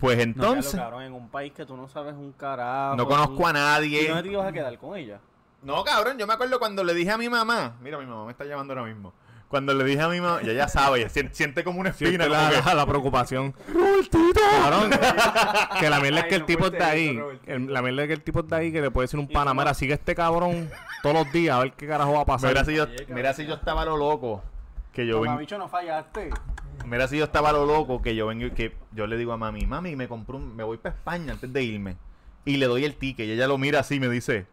[0.00, 2.96] Pues entonces, lo cabrón, en un país que tú no sabes un carajo.
[2.96, 4.08] no conozco a ¿Y nadie.
[4.08, 5.20] dónde te ibas a quedar con ella?
[5.62, 8.32] No, cabrón, yo me acuerdo cuando le dije a mi mamá, mira, mi mamá me
[8.32, 9.12] está llamando ahora mismo.
[9.46, 12.24] Cuando le dije a mi mamá, ella ya sabe, ella siente, como una espina.
[12.26, 13.54] Como la, que, la, la preocupación.
[14.12, 14.90] Cabrón,
[15.78, 17.20] que la mierda es que el tipo está ahí.
[17.46, 19.74] el- la mierda es que el tipo está ahí que le puede decir un panamera.
[19.74, 20.70] Sigue este cabrón
[21.02, 22.48] todos los días a ver qué carajo va a pasar.
[22.50, 24.42] mira, si yo, mira si yo estaba lo loco.
[24.92, 26.30] Que yo Mamá, bicho, no fallaste.
[26.86, 29.36] Mira si yo estaba lo loco que yo vengo y que yo le digo a
[29.36, 31.96] mami, mami, me compré un, me voy para España antes de irme.
[32.44, 34.46] Y le doy el ticket y ella lo mira así y me dice,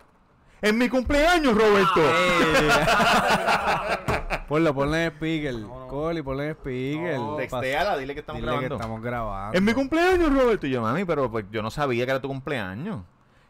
[0.62, 2.02] "En mi cumpleaños, Roberto."
[4.48, 5.56] Ponlo, ponle en speaker.
[5.88, 7.18] Coli, ponle en speaker.
[7.18, 8.76] No, Textéala, dile que estamos Dile grabando.
[8.78, 9.58] que estamos grabando.
[9.58, 10.66] En mi cumpleaños, Roberto.
[10.66, 13.02] Y yo, mami, pero pues yo no sabía que era tu cumpleaños.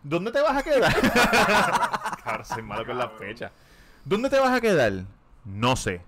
[0.03, 0.93] ¿Dónde te vas a quedar?
[2.23, 3.51] Claro, soy malo con la fecha.
[4.05, 4.91] ¿Dónde te vas a quedar?
[5.45, 6.01] No sé.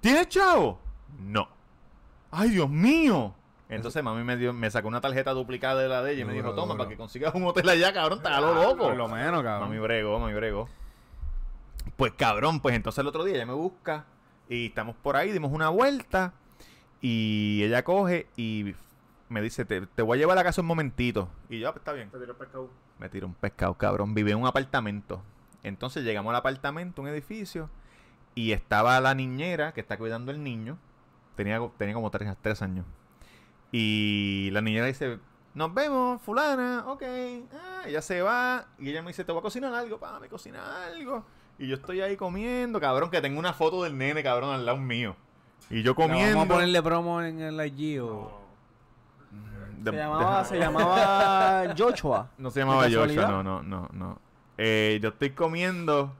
[0.00, 0.78] ¿Tienes chavo?
[1.18, 1.48] No.
[2.30, 3.34] ¡Ay, Dios mío!
[3.68, 6.32] Entonces mami me dio, me sacó una tarjeta duplicada de la de ella y me
[6.32, 6.78] Duro, dijo, toma, duro.
[6.78, 8.84] para que consigas un hotel allá, cabrón, está a lo loco.
[8.84, 9.68] Por lo menos, cabrón.
[9.68, 10.68] Mami bregó, mami bregó.
[11.96, 14.06] Pues cabrón, pues entonces el otro día ella me busca
[14.48, 16.32] y estamos por ahí, dimos una vuelta
[17.00, 18.74] y ella coge y
[19.28, 21.28] me dice, te, te voy a llevar a la casa un momentito.
[21.48, 22.10] Y yo, "Ah, pues está bien.
[22.98, 24.14] Me tiró un pescado, cabrón.
[24.14, 25.22] Vive en un apartamento.
[25.62, 27.70] Entonces llegamos al apartamento, un edificio,
[28.34, 30.76] y estaba la niñera que está cuidando el niño.
[31.36, 32.84] Tenía, tenía como tres, tres años.
[33.72, 35.18] Y la niñera dice,
[35.54, 37.02] nos vemos, fulana, ok.
[37.52, 40.28] Ah, ella se va y ella me dice, te voy a cocinar algo, pa, me
[40.28, 41.24] cocina algo.
[41.58, 44.78] Y yo estoy ahí comiendo, cabrón, que tengo una foto del nene, cabrón, al lado
[44.78, 45.14] mío.
[45.68, 46.38] Y yo ¿Le comiendo.
[46.38, 48.40] Vamos a ponerle promo en el IG o...
[49.78, 52.30] De- Se de- llamaba, se llamaba Joshua.
[52.38, 54.18] No se llamaba ¿De Joshua, no, no, no, no.
[54.58, 56.12] Eh, yo estoy comiendo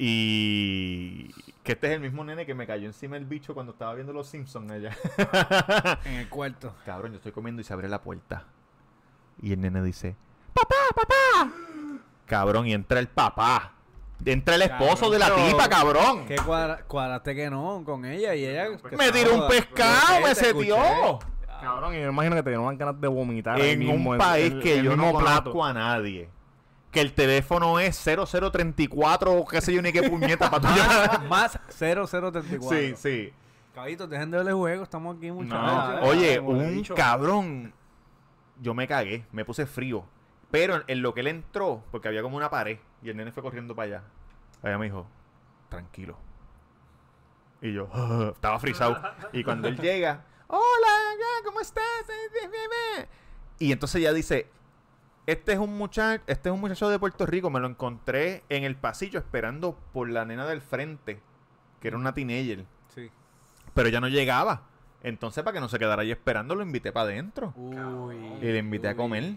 [0.00, 1.28] y
[1.64, 4.12] que este es el mismo nene que me cayó encima el bicho cuando estaba viendo
[4.12, 4.96] los Simpsons allá.
[6.04, 6.74] En el cuarto.
[6.86, 8.44] Cabrón, yo estoy comiendo y se abre la puerta.
[9.42, 10.16] Y el nene dice,
[10.54, 11.52] papá, papá.
[12.26, 13.72] Cabrón, y entra el papá.
[14.24, 16.26] Entra el esposo Cabrón, de la pero- tipa, cabrón.
[16.26, 18.66] ¿Qué cuadra- cuadraste que no con ella y ella?
[18.88, 20.76] que Me tiró un pescado, me setió.
[21.60, 23.60] Cabrón, y me imagino que te dieron ganas de vomitar.
[23.60, 25.64] En mismo, un país el- que el yo no plato.
[25.64, 26.28] a nadie.
[26.98, 31.24] Que el teléfono es 0034 o qué sé yo ni qué puñeta para tú.
[31.28, 32.68] Más 0034.
[32.68, 33.32] Sí, sí.
[33.72, 34.82] Caballitos, dejen de verle juego.
[34.82, 36.00] Estamos aquí, muchachos.
[36.00, 37.72] No, oye, un cabrón.
[38.60, 40.04] Yo me cagué, me puse frío.
[40.50, 43.44] Pero en lo que él entró, porque había como una pared, y el nene fue
[43.44, 44.02] corriendo para allá.
[44.64, 45.06] Allá me dijo,
[45.68, 46.18] tranquilo.
[47.62, 47.88] Y yo,
[48.34, 49.00] estaba frisado.
[49.32, 51.84] Y cuando él llega, hola, ya, ¿cómo estás?
[53.60, 54.50] Y entonces ella dice,
[55.28, 58.64] este es un muchacho, este es un muchacho de Puerto Rico, me lo encontré en
[58.64, 61.20] el pasillo esperando por la nena del frente,
[61.80, 62.64] que era una teenager.
[62.94, 63.10] Sí.
[63.74, 64.62] Pero ya no llegaba.
[65.02, 67.52] Entonces, para que no se quedara ahí esperando, lo invité para adentro.
[67.56, 68.16] Uy.
[68.40, 69.36] Y le invité a comer.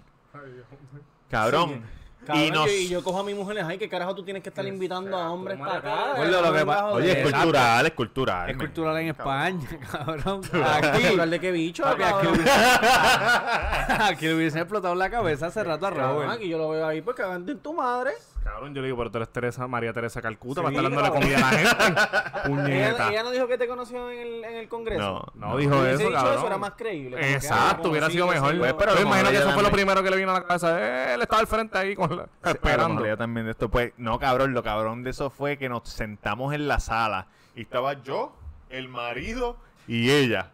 [1.30, 1.84] Cabrón.
[2.26, 2.66] Cabrón, y nos...
[2.68, 4.50] yo, y yo cojo a mi mujer y les ay, ¿qué carajo tú tienes que
[4.50, 6.14] estar invitando a hombres para acá?
[6.20, 8.50] Oye, lo que pa- Oye, es cultural, es cultural.
[8.50, 10.42] Es cultural en España, cabrón.
[10.46, 12.34] Aquí, Aquí, de qué bicho, papi, aquí, cabrón?
[12.36, 12.52] hubiese,
[14.04, 16.32] aquí le hubiese explotado la cabeza hace rato a Robert.
[16.32, 18.12] Aquí yo lo veo ahí, pues cagando en tu madre.
[18.44, 21.10] Cabrón, yo le digo, pero tú eres Teresa, María Teresa Calcuta, Sí, para estar dándole
[21.12, 21.72] comida a la gente.
[22.02, 23.10] Ella, Puñeta.
[23.12, 25.32] ella no dijo que te conoció en el, en el congreso.
[25.36, 26.34] No, No dijo eso, dicho cabrón.
[26.38, 27.12] eso, era más creíble.
[27.18, 28.52] como que, ah, Exacto, como hubiera sido sí, mejor.
[28.54, 30.10] sí, Pues, pero Yo a lo imagino mejor que eso fue lo también- primero que
[30.10, 31.14] le vino a la cabeza.
[31.14, 33.18] Él estaba al frente ahí con la- A esperando.
[33.18, 36.68] también de esto, pues, no, cabrón, lo cabrón de eso fue que nos sentamos en
[36.68, 38.36] la sala y estaba yo,
[38.70, 40.52] el marido y ella.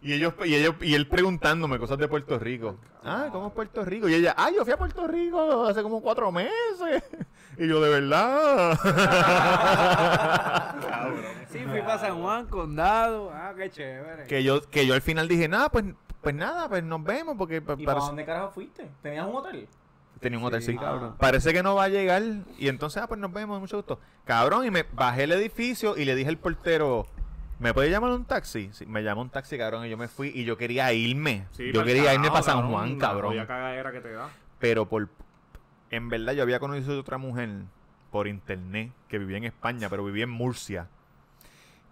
[0.00, 2.76] Y ellos, y ellos, y él preguntándome cosas de Puerto Rico.
[3.02, 4.08] Ah, ¿cómo es Puerto Rico?
[4.08, 7.02] Y ella, ah, yo fui a Puerto Rico hace como cuatro meses.
[7.60, 8.78] Y yo, de verdad.
[11.50, 13.30] Sí, fui para San Juan, condado.
[13.32, 14.26] Ah, qué chévere.
[14.26, 15.84] que yo, que yo al final dije, nada, pues,
[16.20, 18.88] pues nada, pues nos vemos, porque ¿Y para- para dónde carajo fuiste?
[19.02, 19.66] ¿Tenías un hotel?
[20.20, 20.76] tenía un hotel, sí.
[20.76, 21.14] cabrón.
[21.18, 22.22] Parece que no va a llegar.
[22.58, 23.98] Y entonces, ah, pues nos vemos, mucho gusto.
[24.24, 27.06] Cabrón, y me bajé el edificio y le dije al portero,
[27.58, 28.70] ¿me puede llamar un taxi?
[28.72, 31.46] Sí, me llamó un taxi, cabrón, y yo me fui y yo quería irme.
[31.52, 33.30] Sí, yo quería irme para San Juan, cabrón.
[33.30, 34.28] jodida cagadera que te da.
[34.58, 35.08] Pero por...
[35.90, 37.48] En verdad yo había conocido otra mujer
[38.10, 40.88] por internet que vivía en España, pero vivía en Murcia.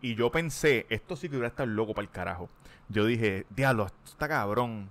[0.00, 2.50] Y yo pensé, esto sí que hubiera estado loco para el carajo.
[2.88, 4.88] Yo dije, diablo, esto está cabrón.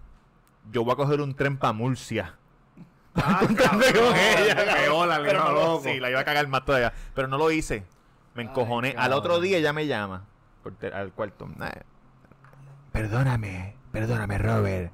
[0.71, 2.35] Yo voy a coger un tren para Murcia.
[3.15, 5.81] Ah, Encontrarme cabrón, con ella, hola, Pero no, loco.
[5.83, 6.91] Sí, la iba a cagar más todavía.
[7.13, 7.85] Pero no lo hice.
[8.33, 8.95] Me encojoné.
[8.97, 10.25] Al otro día ella me llama.
[10.93, 11.47] Al cuarto.
[11.57, 11.69] "Nah,
[12.91, 14.91] Perdóname, perdóname, Robert.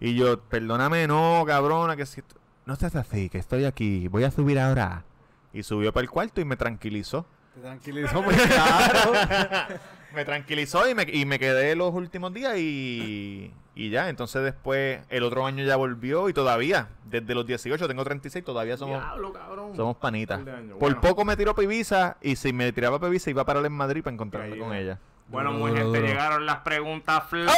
[0.00, 2.22] Y yo, perdóname, no, cabrona, que si...
[2.66, 4.08] No estás así, que estoy aquí.
[4.08, 5.04] Voy a subir ahora.
[5.52, 7.24] Y subió para el cuarto y me tranquilizó.
[7.54, 9.12] Te tranquilizó muy claro.
[10.14, 14.08] Me tranquilizó y me, y me quedé los últimos días y, y ya.
[14.08, 18.76] Entonces después, el otro año ya volvió y todavía, desde los 18, tengo 36, todavía
[18.76, 19.00] somos...
[19.02, 19.76] Diablo, cabrón.
[19.76, 20.40] Somos panitas.
[20.40, 21.00] Por bueno.
[21.00, 24.14] poco me tiró Pivisa y si me tiraba Pivisa iba a parar en Madrid para
[24.14, 24.98] encontrarme Ahí con ella.
[25.28, 26.00] Bueno, muy gente, duro.
[26.00, 27.54] llegaron las preguntas flash.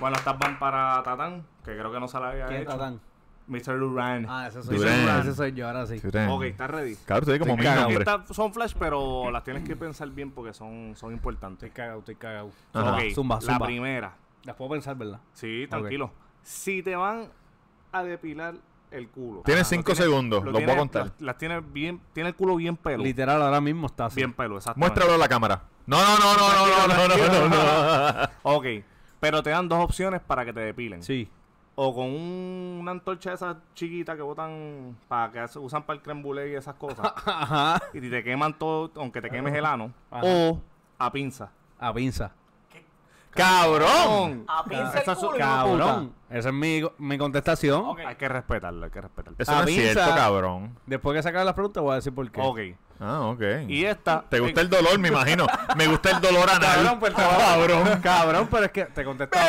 [0.00, 2.76] Bueno, estas van para Tatán, que creo que no se la había ¿Quién hecho.
[2.76, 3.00] tan?
[3.46, 3.78] Mr.
[3.78, 4.26] Duran.
[4.28, 5.04] Ah, ese soy Durán.
[5.06, 5.20] yo.
[5.20, 6.00] Ese soy yo, ahora sí.
[6.28, 6.96] Ok, ¿estás ready?
[7.04, 7.88] Claro, estoy como Estoy mi cagado.
[7.90, 8.04] nombre.
[8.10, 11.68] Estas son flash, pero las tienes que pensar bien porque son, son importantes.
[11.68, 12.50] Estoy cagado, estoy cagado.
[12.72, 12.92] Ajá.
[12.96, 13.66] Ok, Zumba, la zumba.
[13.66, 14.14] primera.
[14.44, 15.20] Las puedo pensar, ¿verdad?
[15.34, 16.10] Sí, tranquilo.
[16.42, 17.28] Si te van
[17.92, 18.54] a depilar
[18.90, 19.42] el culo.
[19.44, 21.04] Tienes Ajá, cinco lo tienes- segundos, lo los voy a contar.
[21.06, 23.02] Las, las tienes bien, tiene el culo bien pelo.
[23.02, 24.16] Literal, ahora mismo está así.
[24.16, 24.78] Bien pelo, exacto.
[24.78, 25.62] Muéstralo a la cámara.
[25.86, 28.28] No, no, no, no, no, no, no, no, no, no.
[28.42, 28.66] Ok,
[29.20, 31.02] pero te dan dos opciones para que te depilen.
[31.02, 31.28] Sí.
[31.74, 36.20] O con un- una antorcha esa chiquita que botan para que usan para el creme
[36.22, 37.12] brulee y esas cosas.
[37.26, 37.80] Ajá.
[37.94, 39.92] y te queman todo, aunque te quemes el ano.
[40.10, 40.22] Ajá.
[40.24, 40.60] O
[40.98, 41.50] a pinza.
[41.78, 42.30] A pinza.
[43.30, 44.44] ¡Cabrón!
[44.46, 45.38] A pinza el es culo, de.
[45.38, 46.12] Cabrón.
[46.28, 47.96] Esa es mi, mi contestación.
[48.06, 49.36] Hay que respetarlo, hay que respetarlo.
[49.38, 49.92] Eso A no es pinza.
[49.92, 50.76] cierto, cabrón.
[50.86, 52.40] Después que se acaben las preguntas, voy a decir por qué.
[52.42, 52.58] Ok.
[53.00, 53.42] Ah, ok.
[53.68, 54.22] Y esta.
[54.28, 54.98] ¿Te gusta el dolor?
[54.98, 55.46] Me imagino.
[55.76, 56.74] Me gusta el dolor anal.
[56.76, 58.00] Cabrón, pues te va- Cabrón.
[58.02, 59.46] Cabrón, pero es que te contestaba.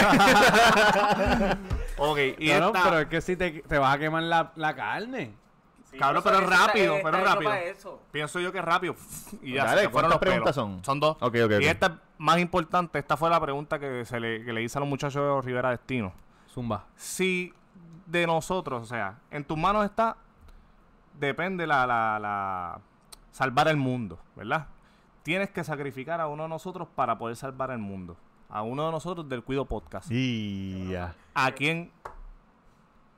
[1.98, 2.84] Ok, y Cabrón, esta.
[2.88, 5.34] pero es que si te, te vas a quemar la, la carne.
[5.98, 7.50] Cabrón, eso pero rápido, está- pero está hecho rápido.
[7.50, 8.00] para eso.
[8.12, 8.94] Pienso yo que rápido.
[9.42, 10.54] Y ya Dale, se fueron ¿cuántas los preguntas pelos.
[10.54, 10.84] son?
[10.84, 11.16] Son dos.
[11.20, 11.60] Ok, ok, ok.
[11.60, 12.98] Y esta es más importante.
[12.98, 15.70] Esta fue la pregunta que, se le, que le hice a los muchachos de Rivera
[15.70, 16.12] Destino.
[16.48, 16.86] Zumba.
[16.96, 17.52] Si
[18.06, 20.16] de nosotros, o sea, en tus manos está,
[21.18, 22.78] depende la, la, la
[23.32, 24.68] salvar el mundo, ¿verdad?
[25.22, 28.16] Tienes que sacrificar a uno de nosotros para poder salvar el mundo.
[28.50, 30.08] A uno de nosotros del Cuido Podcast.
[30.10, 31.14] Y ya.
[31.34, 31.92] ¿A quién?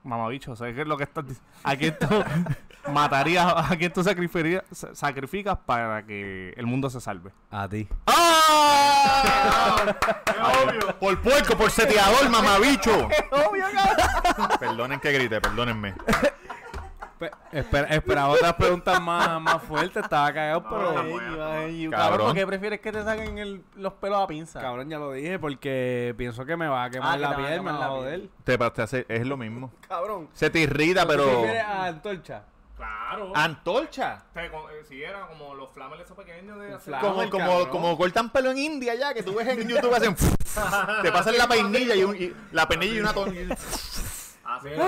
[0.05, 1.51] Mamabicho, ¿sabes qué es lo que estás diciendo?
[1.63, 2.07] ¿A quién tú
[2.93, 3.47] matarías?
[3.71, 7.31] ¿A quién tú sacrificarías- sa- sacrificas para que el mundo se salve?
[7.51, 7.89] A ti.
[11.01, 13.09] Por puerco, por seteador, mamabicho.
[14.61, 15.95] Perdonen que grite, perdónenme.
[17.23, 20.91] Pe- espera- esperaba otras preguntas más, más fuertes, estaba cagado, pero...
[20.99, 22.27] Ay, Cabrón, Cabrón.
[22.27, 24.61] ¿por qué prefieres que te saquen el- los pelos a pinza?
[24.61, 27.37] Cabrón, ya lo dije, porque pienso que me va a quemar Ah, que la va
[27.37, 28.29] piel, me quemar va la a joder.
[28.43, 29.71] Te, te hace- es lo mismo.
[29.89, 30.29] Cabrón.
[30.33, 31.25] Se te irrita, ¿Tú pero.
[31.27, 32.43] prefieres a antorcha?
[32.77, 33.33] Claro.
[33.37, 34.25] ¿Antorcha?
[34.35, 36.77] Te con- eh, Si era como los flames esos pequeños de.
[37.01, 40.17] Como, el como, como cortan pelo en India ya, que tú ves en YouTube hacen.
[41.03, 43.29] te pasan la peinilla y, un- y- la peinilla y una ton-
[44.45, 44.69] Así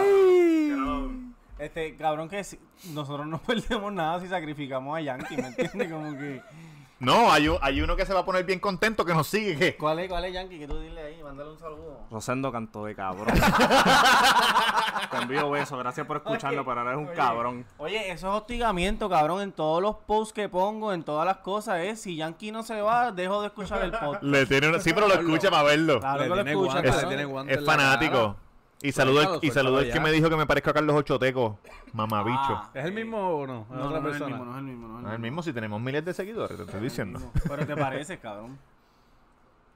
[1.64, 2.58] Este, cabrón, que si-
[2.92, 5.90] nosotros no perdemos nada si sacrificamos a Yankee, ¿me entiendes?
[5.92, 6.42] Como que...
[7.00, 9.56] No, hay, un- hay uno que se va a poner bien contento que nos sigue.
[9.58, 10.58] que ¿Cuál es, cuál es Yankee?
[10.60, 12.00] Que tú dile ahí, mándale un saludo.
[12.10, 13.26] Rosendo cantó de cabrón.
[15.10, 17.14] Te envío besos, gracias por escucharlo, Oye, pero eres un oye.
[17.16, 17.66] cabrón.
[17.78, 19.42] Oye, eso es hostigamiento, cabrón.
[19.42, 22.80] En todos los posts que pongo, en todas las cosas, es si Yankee no se
[22.80, 24.22] va, dejo de escuchar el podcast.
[24.22, 26.00] Le tiene una- sí, pero lo escucha para verlo.
[26.00, 27.08] Claro Le que lo tiene escucha, guante, le cabrón.
[27.10, 28.36] tiene guante Es fanático.
[28.84, 31.58] Y saludo, y saludo al suéltalo que me dijo que me parezco a Carlos Ochoteco.
[31.94, 32.36] Mamabicho.
[32.36, 33.62] Ah, ¿Es el mismo o no?
[33.62, 34.88] ¿Es No, otra no, no es el mismo, no es el mismo.
[34.88, 37.18] No es No es el mismo si tenemos miles de seguidores, te estoy diciendo.
[37.48, 38.58] Pero te pareces, cabrón.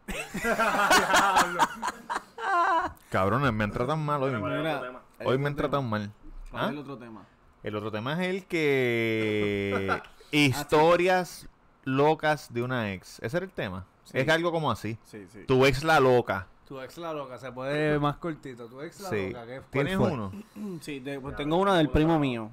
[3.11, 4.33] Cabrones, me han tratado mal hoy.
[4.33, 6.13] Mira, Hoy me han tratado mal.
[6.51, 6.67] ¿cuál ¿Ah?
[6.67, 7.25] es el otro tema?
[7.63, 10.03] El otro tema es el que...
[10.33, 11.49] Historias
[11.85, 13.21] locas de una ex.
[13.21, 13.87] Ese era el tema.
[14.05, 14.19] Sí.
[14.19, 14.99] Es algo como así.
[15.05, 15.45] Sí, sí.
[15.47, 16.47] Tu ex la loca.
[16.69, 18.67] Tu ex la loca, se puede más cortito.
[18.67, 19.29] Tu ex la Sí.
[19.31, 20.11] loca, ¿qué cuál ¿Tienes fue?
[20.13, 20.33] uno?
[20.83, 22.51] Sí, de- pues tengo una del primo mío.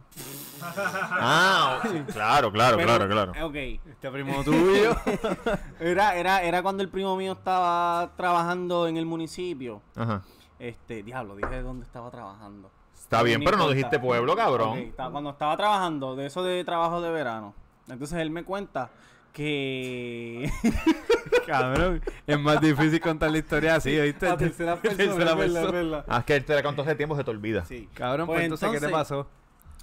[0.62, 3.34] Ah, sí, claro, claro, Pero- claro, claro.
[3.36, 3.56] eh, Ok.
[3.90, 4.96] Este primo tuyo.
[5.80, 9.82] Era, era, era cuando el primo mío estaba trabajando en el municipio.
[9.96, 10.22] Ajá.
[10.60, 12.72] Este, diablo, dije dónde estaba trabajando.
[12.98, 13.76] Está bien, pero no importa.
[13.76, 14.70] dijiste pueblo, cabrón.
[14.70, 17.54] Ok, estaba- cuando estaba trabajando, de eso de trabajo de verano.
[17.90, 18.90] Entonces él me cuenta
[19.36, 20.50] que.
[21.46, 24.26] Cabrón, es más difícil contar la historia así, ¿viste?
[24.28, 25.72] La tercera persona, Tercera es verdad, es persona.
[25.72, 26.06] verdad.
[26.08, 27.66] Ah, es que él te la contó hace tiempo, se te olvida.
[27.66, 27.88] Sí.
[27.94, 29.28] Cabrón, pues, Pues entonces, ¿qué te pasó?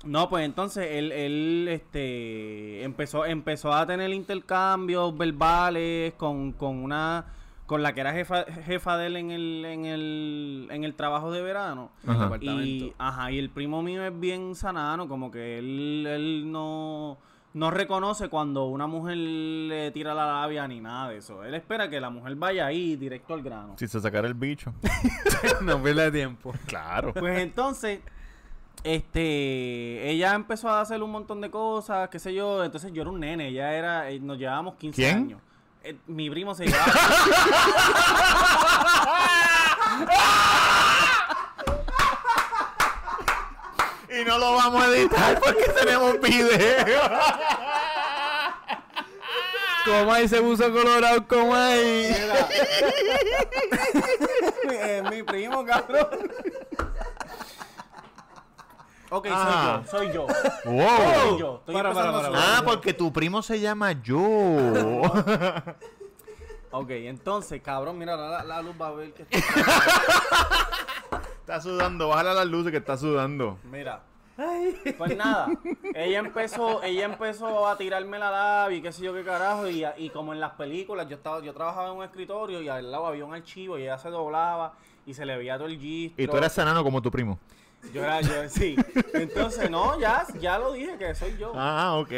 [0.04, 7.26] No, pues entonces él, él este, empezó, empezó a tener intercambios verbales con, con una
[7.66, 11.30] con la que era jefa, jefa de él en el, en el, en el trabajo
[11.30, 11.90] de verano.
[12.06, 12.36] Ajá.
[12.40, 17.18] Y, ajá, y el primo mío es bien sanano, como que él, él no,
[17.54, 21.44] no reconoce cuando una mujer le tira la labia ni nada de eso.
[21.44, 23.74] Él espera que la mujer vaya ahí directo al grano.
[23.78, 24.72] Si se sacara el bicho.
[25.62, 26.54] no pierde tiempo.
[26.66, 27.12] Claro.
[27.12, 28.00] Pues entonces,
[28.84, 32.64] este, ella empezó a hacer un montón de cosas, qué sé yo.
[32.64, 35.16] Entonces yo era un nene, ella era, eh, nos llevábamos 15 ¿Quién?
[35.16, 35.40] años.
[35.84, 36.86] Eh, mi primo se llevaba.
[44.22, 47.10] Y no lo vamos a editar porque tenemos video.
[49.84, 51.26] ¿Cómo ahí se puso colorado?
[51.26, 52.14] ¿Cómo ahí?
[54.70, 56.06] Eh, mi primo, cabrón.
[59.10, 59.82] Ok, Ah.
[59.90, 60.70] soy yo, soy yo.
[60.70, 60.86] Wow.
[61.30, 61.56] Soy yo.
[61.58, 62.38] Estoy Para, para, empezando para, solo.
[62.40, 64.22] Ah, porque tu primo se llama yo.
[66.74, 69.42] Ok, entonces, cabrón, mira, la, la luz va a ver que está-
[71.40, 73.58] está sudando, bájale las luces que está sudando.
[73.64, 74.00] Mira.
[74.96, 75.48] Pues nada,
[75.94, 79.84] ella empezó, ella empezó a tirarme la labia y qué sé yo qué carajo, y,
[79.98, 83.06] y como en las películas, yo estaba, yo trabajaba en un escritorio y al lado
[83.06, 84.74] había un archivo y ella se doblaba
[85.06, 86.24] y se le veía todo el gistro.
[86.24, 87.38] Y tú eras sanano como tu primo.
[87.92, 88.76] Yo era, yo, sí.
[89.12, 91.52] Entonces, no, ya, ya lo dije que soy yo.
[91.54, 92.12] Ah, ok.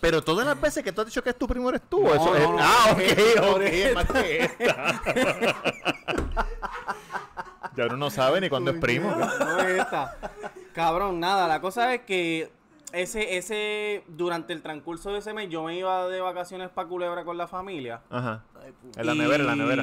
[0.00, 2.02] Pero todas las veces que tú has dicho que es tu primo eres tú.
[2.02, 2.42] No, eso no, es...
[2.42, 2.98] no, ah, no, ok,
[3.54, 3.62] ok.
[3.62, 3.62] eso.
[3.62, 5.00] es más que esta.
[7.76, 9.14] Ya uno no sabe ni cuándo es primo.
[9.14, 10.16] No es esta.
[10.72, 12.50] Cabrón, nada, la cosa es que
[12.92, 17.24] ese, ese, durante el transcurso de ese mes, yo me iba de vacaciones para Culebra
[17.24, 18.02] con la familia.
[18.10, 18.44] Ajá.
[18.96, 19.82] En la nevera, en la nevera.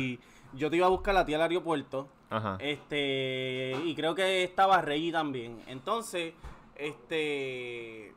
[0.53, 2.07] Yo te iba a buscar a ti al aeropuerto.
[2.29, 2.57] Ajá.
[2.59, 5.61] Este, y creo que estaba Reggie también.
[5.67, 6.33] Entonces,
[6.75, 8.13] este,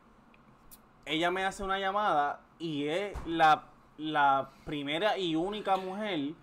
[1.05, 3.65] ella me hace una llamada y es la,
[3.97, 6.33] la primera y única mujer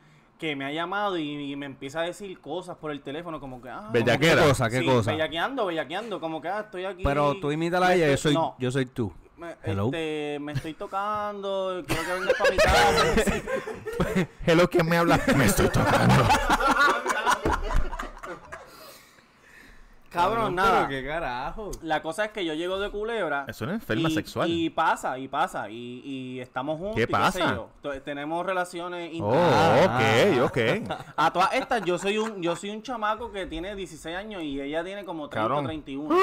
[0.40, 3.60] que me ha llamado y, y me empieza a decir cosas por el teléfono como
[3.60, 4.42] que ah, Bellaquera.
[4.42, 4.70] ¿Qué cosa?
[4.70, 5.12] ¿Qué sí, cosa?
[5.12, 7.02] bellaqueando, bellaqueando, como que ah, estoy aquí.
[7.04, 9.12] Pero tú imítala a ella, yo soy, no, yo soy tú.
[9.36, 9.86] me, Hello.
[9.86, 13.42] este, me estoy tocando, quiero que vengas para mi casa.
[14.46, 15.20] Hello, ¿quién me habla?
[15.36, 16.24] me estoy tocando.
[20.10, 20.88] Cabrón, nada.
[20.88, 21.70] qué carajo.
[21.82, 23.44] La cosa es que yo llego de Culebra.
[23.48, 24.50] Es una enferma y, sexual.
[24.50, 25.70] Y pasa, y pasa.
[25.70, 26.96] Y, y estamos juntos.
[26.96, 27.54] ¿Qué y sé pasa?
[27.54, 27.68] yo.
[27.80, 30.58] T- Tenemos relaciones Oh, ok, ok.
[31.16, 34.60] A todas estas, yo soy un yo soy un chamaco que tiene 16 años y
[34.60, 35.64] ella tiene como 30 Cabrón.
[35.66, 36.16] 31.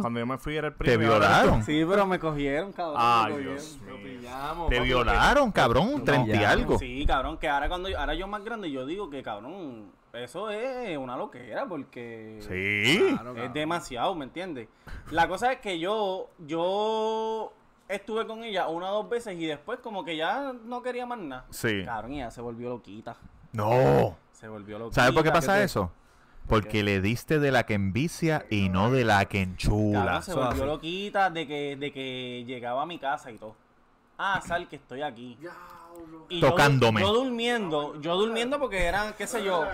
[0.00, 0.92] Cuando yo me fui era el primo.
[0.92, 1.62] Te violaron.
[1.64, 2.96] Sí, pero me cogieron, cabrón.
[2.98, 3.54] Ay, me cogieron.
[3.56, 4.02] Dios Lo mío.
[4.18, 6.04] pillamos, Te violaron, cabrón.
[6.04, 6.50] Treinta y ya.
[6.50, 6.78] algo.
[6.78, 10.50] Sí, cabrón, que ahora cuando yo, ahora yo más grande yo digo que cabrón, eso
[10.50, 13.08] es una loquera porque Sí.
[13.14, 14.68] Claro, es demasiado, ¿me entiendes?
[15.10, 17.52] La cosa es que yo, yo
[17.88, 21.18] estuve con ella una o dos veces y después como que ya no quería más
[21.18, 21.44] nada.
[21.50, 21.82] Sí.
[21.84, 23.16] Cabrón, y ella se volvió loquita.
[23.52, 24.16] No.
[24.32, 25.00] Se volvió loquita.
[25.02, 25.90] ¿Sabes por qué que pasa te- eso?
[26.48, 30.04] Porque le diste de la que envicia y no de la que enchula.
[30.04, 30.64] Cabrón, se volvió así.
[30.64, 33.56] loquita de que, de que llegaba a mi casa y todo.
[34.18, 35.36] Ah, sal que estoy aquí.
[36.28, 37.00] Y Tocándome.
[37.00, 39.64] Yo, durmiendo, yo durmiendo porque eran, qué sé yo.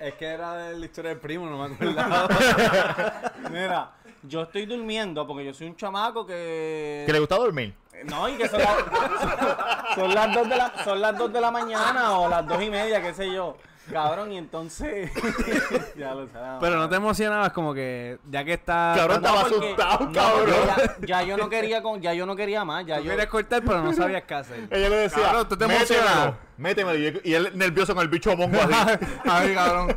[0.00, 2.28] Es que era de la historia del primo, no me acordaba.
[3.50, 3.90] Mira,
[4.22, 7.04] yo estoy durmiendo porque yo soy un chamaco que.
[7.06, 7.74] ¿Que le gusta dormir?
[8.04, 8.74] No, y que son, las-
[9.94, 12.70] son las dos de la, son las dos de la mañana o las dos y
[12.70, 13.56] media, qué sé yo.
[13.94, 15.10] Cabrón, y entonces.
[15.96, 16.58] ya lo sabes.
[16.60, 18.94] Pero no te emocionabas como que ya que está...
[18.96, 20.54] Cabrón, No, estaba porque- asustado, no, cabrón.
[21.00, 23.10] Ya, ya yo no quería con, ya yo no quería más, ya Tú yo.
[23.10, 24.60] querías cortar, pero no sabías qué hacer.
[24.70, 26.32] Ella le decía, Cabrón, tú te emocionas.
[26.56, 26.98] métemelo.
[26.98, 29.04] Y él- Y él nervioso con el bicho mongo así.
[29.24, 29.96] Ay, cabrón.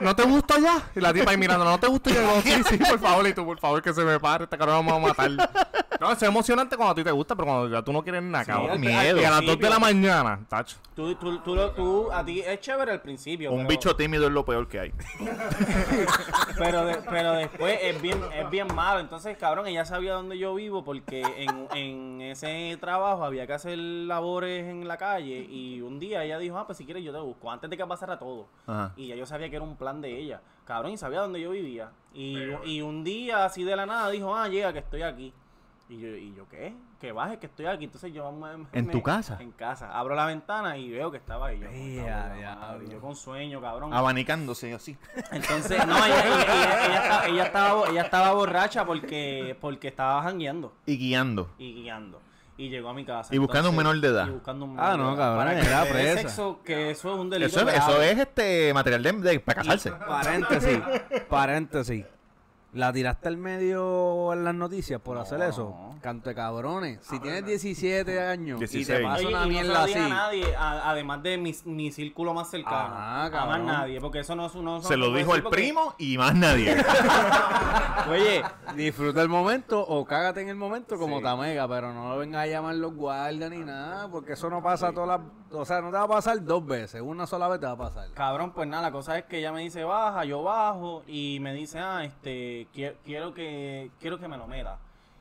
[0.00, 0.82] ¿No te gustó ya?
[0.94, 2.22] Y la tipa ahí mirando, ¿no te gustó ya?
[2.22, 3.26] Y yo, sí, sí, por favor.
[3.26, 4.44] Y tú, por favor, que se me pare.
[4.44, 5.50] Este cabrón vamos a matar.
[5.98, 8.44] No, es emocionante cuando a ti te gusta, pero cuando ya tú no quieres nada,
[8.44, 8.70] cabrón.
[8.72, 9.20] al- miedo.
[9.20, 10.76] Y a las 2 de la mañana, tacho.
[10.94, 13.50] Tú, tú, tú, lo- tú- a ti es chévere al principio.
[13.50, 14.92] Un pero- bicho tímido es lo peor que hay.
[16.58, 19.00] Pero, de- pero después es bien, es bien malo.
[19.00, 23.76] Entonces, cabrón, ella sabía dónde yo vivo porque en, en ese trabajo había que hacer
[23.76, 25.46] labores en la calle.
[25.50, 27.50] Y un día ella dijo, ah, pues si quieres yo te busco.
[27.50, 28.46] Antes de que pasara todo.
[28.66, 28.92] Ajá.
[28.96, 30.40] Y ya yo sabía que era un plan de ella.
[30.64, 31.90] Cabrón, y sabía dónde yo vivía.
[32.12, 35.32] Y, y un día, así de la nada, dijo, ah, llega, que estoy aquí.
[35.88, 36.74] Y yo, y yo ¿qué?
[37.00, 37.84] Que baje, que estoy aquí.
[37.84, 39.36] Entonces yo me- me- ¿En tu casa?
[39.38, 39.96] En casa.
[39.96, 41.60] Abro la ventana y veo que estaba ahí.
[42.90, 43.92] Yo, con sueño, cabrón.
[43.94, 44.96] Abanicándose así.
[45.30, 50.22] Entonces, no, ella, ella- ella- ella estaba, ella, estaba, ella estaba borracha porque, porque estaba
[50.22, 51.50] jangueando Y guiando.
[51.58, 52.20] y guiando.
[52.58, 53.34] Y llegó a mi casa.
[53.34, 54.26] Y buscando un menor de edad.
[54.28, 55.24] Y buscando un Ah, menor no, de edad.
[55.36, 56.20] cabrón, Para que era presa.
[56.20, 58.10] sexo, que eso es un delito Eso, es- eso grave.
[58.12, 59.90] es este material de, de- para casarse.
[59.92, 60.78] Paréntesis,
[61.28, 62.04] paréntesis.
[62.72, 65.74] ¿La tiraste al medio en las noticias por hacer eso?
[66.02, 66.98] Canto de cabrones.
[67.00, 68.86] Si tienes 17 años y 16.
[68.86, 69.94] te pasa una y mierda así.
[69.94, 72.76] a nadie, a- además de mi, mi círculo más cercano.
[72.94, 74.82] Ajá, a más nadie, porque eso no es uno.
[74.82, 76.76] Se lo dijo el primo y más nadie.
[78.10, 78.42] Oye,
[78.76, 82.46] disfruta el momento o cágate en el momento como Tamega, pero no lo vengas a
[82.46, 85.20] llamar los guardias ni nada, porque eso no pasa todas las...
[85.52, 87.76] O sea, no te va a pasar dos veces, una sola vez te va a
[87.76, 88.08] pasar.
[88.14, 91.54] Cabrón, pues nada, la cosa es que ella me dice baja, yo bajo y me
[91.54, 94.78] dice, ah, este, quiero, quiero que quiero que me lo meta.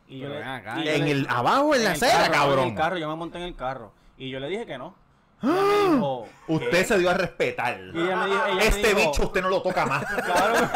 [0.08, 2.26] Y yo le, acá, y yo en le- el abajo en la el acera, carro,
[2.26, 2.68] En cabrón.
[2.70, 4.94] el carro, yo me monté en el carro y yo le dije que no.
[5.42, 6.84] Dijo, Usted ¿qué?
[6.86, 7.80] se dio a respetar.
[7.94, 10.06] Y ella me dijo, ella me Este dijo- bicho usted no lo toca más.
[10.26, 10.70] Cabrón.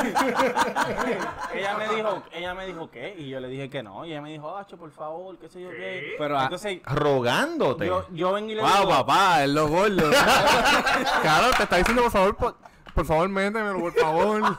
[1.53, 4.05] ella me dijo, ella me dijo qué y yo le dije que no.
[4.05, 6.15] Y ella me dijo, Acho, por favor, qué sé yo qué.
[6.17, 7.85] Pero, ah, entonces Rogándote.
[7.87, 10.09] yo, yo vengo y le Wow, digo, papá, es lo gordo.
[11.21, 12.55] Claro, te está diciendo, por favor, por,
[12.93, 14.57] por favor, métemelo, por favor.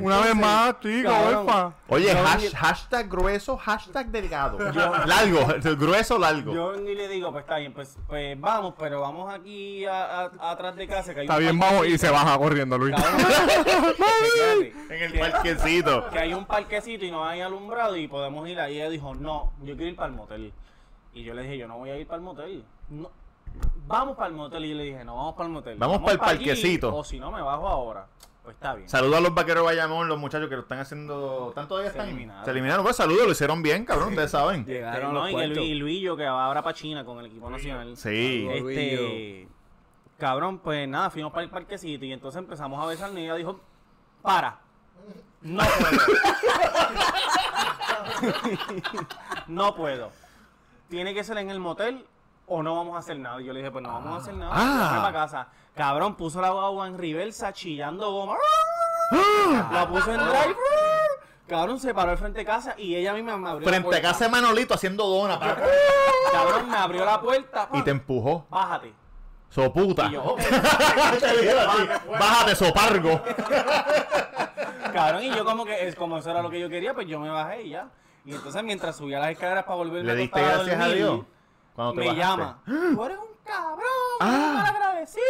[0.00, 1.46] Una vez más, chico, cabrón.
[1.46, 1.72] porfa.
[1.88, 4.58] Oye, Yo hash- vi- hashtag grueso, hashtag delgado.
[5.06, 6.52] largo, grueso, largo.
[6.54, 10.50] Yo y le digo, pues está bien, pues, pues vamos, pero vamos aquí a- a-
[10.52, 11.12] atrás de casa.
[11.14, 11.86] Que hay Está un bien, vamos.
[11.86, 12.94] Y se baja corriendo, Luis.
[12.94, 13.20] Cabrón,
[14.90, 16.08] en el parquecito.
[16.10, 18.76] que hay un parquecito y no hay alumbrado y podemos ir ahí.
[18.76, 20.52] Ella dijo, no, yo quiero ir para el motel.
[21.12, 22.64] Y yo le dije, yo no voy a ir para el motel.
[22.88, 23.10] No,
[23.86, 24.64] vamos para el motel.
[24.64, 25.78] Y yo le dije, no, vamos para el motel.
[25.78, 26.94] Vamos pa'l pa' allí, parquecito.
[26.94, 28.06] O si no, me bajo ahora.
[28.44, 28.88] Pues está bien.
[28.90, 31.48] Saludos a los vaqueros de Bayamón, los muchachos que lo están haciendo.
[31.48, 32.10] ¿Están todavía Se están?
[32.10, 32.44] eliminaron.
[32.44, 32.84] Se eliminaron.
[32.84, 34.66] Pues saludos, lo hicieron bien, cabrón, ustedes saben.
[34.66, 35.46] Llegaron no, los y.
[35.46, 37.96] Luis, y Luillo, que ahora para China con el equipo nacional.
[37.96, 38.46] Sí.
[38.52, 39.48] Este,
[40.18, 43.58] cabrón, pues nada, fuimos para el parquecito y entonces empezamos a besarnos y ella dijo,
[44.20, 44.58] para.
[45.40, 45.98] No puedo.
[49.48, 50.10] no puedo.
[50.90, 52.04] Tiene que ser en el motel
[52.46, 53.40] o no vamos a hacer nada.
[53.40, 54.52] Y yo le dije, pues no vamos a hacer nada.
[54.54, 54.78] Ah.
[54.90, 55.48] Vamos para casa.
[55.74, 58.36] Cabrón, puso la guagua en reversa chillando goma.
[59.72, 60.56] La puso en drive.
[61.48, 63.90] Cabrón, se paró al frente de casa y ella misma me abrió la Frente a
[63.90, 64.08] puerta.
[64.08, 65.38] casa de Manolito haciendo dona.
[65.38, 65.56] pa-
[66.32, 67.68] Cabrón, me abrió la puerta.
[67.72, 68.46] Y te empujó.
[68.48, 68.94] Bájate.
[69.50, 70.06] Soputa.
[70.06, 70.40] Y yo, ok.
[71.20, 71.54] Te
[72.10, 73.20] Bájate, sopargo.
[74.92, 77.18] Cabrón, y yo como que, es como eso era lo que yo quería, pues yo
[77.20, 77.88] me bajé y ya.
[78.24, 80.96] Y entonces mientras subía las escaleras para volverme Le a diste a gracias a dormir,
[80.96, 81.20] Dios.
[81.74, 82.22] Cuando te me bajaste.
[82.22, 82.62] llama.
[82.94, 83.80] Tú eres un cabrón,
[84.20, 84.52] Ah.
[84.64, 85.22] mal agradecido,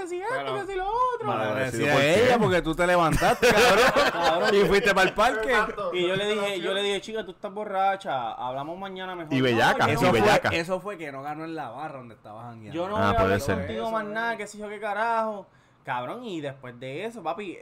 [0.00, 1.26] que si esto, que si lo otro.
[1.26, 1.92] Mal agradecido.
[1.92, 2.24] ¿por qué?
[2.26, 4.54] ella porque tú te levantaste, cabrón.
[4.54, 5.54] y fuiste para el parque.
[5.94, 9.32] Y yo le dije, yo le dije, chica, tú estás borracha, hablamos mañana mejor.
[9.32, 10.48] Y bellaca, No, Eso y fue, bellaca.
[10.50, 12.74] eso fue que no ganó en la barra donde estabas jangueando.
[12.74, 13.58] Yo no Ah, voy a puede hablar ser.
[13.58, 15.46] contigo más nada, que sé yo qué carajo.
[15.84, 17.58] Cabrón, y después de eso, papi,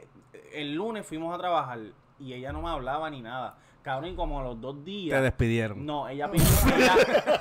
[0.53, 1.79] el lunes fuimos a trabajar
[2.19, 3.55] y ella no me hablaba ni nada.
[3.81, 5.17] Cabrón, y como a los dos días.
[5.17, 5.85] Te despidieron.
[5.85, 6.45] No, ella pidió,
[6.77, 6.95] ella,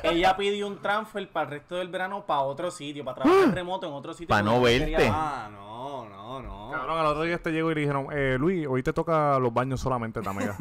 [0.05, 3.87] ella pidió un transfer para el resto del verano para otro sitio, para trabajar remoto
[3.87, 4.29] en otro sitio.
[4.29, 5.13] Pa' porque no quería- verte.
[5.15, 6.41] Ah, no, no.
[6.41, 6.71] No.
[6.71, 9.53] Cabrón, al otro día este llegó y le dijeron, eh, Luis, hoy te toca los
[9.53, 10.57] baños solamente, Tamega.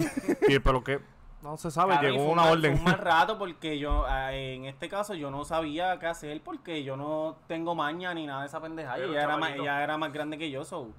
[0.48, 1.00] y pero que
[1.44, 2.72] no se sabe, llegó fue una un mal- orden.
[2.78, 6.42] fue un mal rato porque yo, ah, en este caso, yo no sabía qué hacer
[6.44, 8.98] porque yo no tengo maña ni nada de esa pendejada.
[8.98, 10.90] Ella era, más, ella era más grande que yo, so.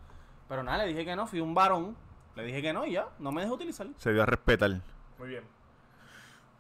[0.49, 1.97] Pero nada, le dije que no, fui un varón.
[2.37, 3.87] Le dije que no y ya, no me dejó utilizar.
[3.97, 4.71] Se dio a respetar.
[5.19, 5.43] Muy bien.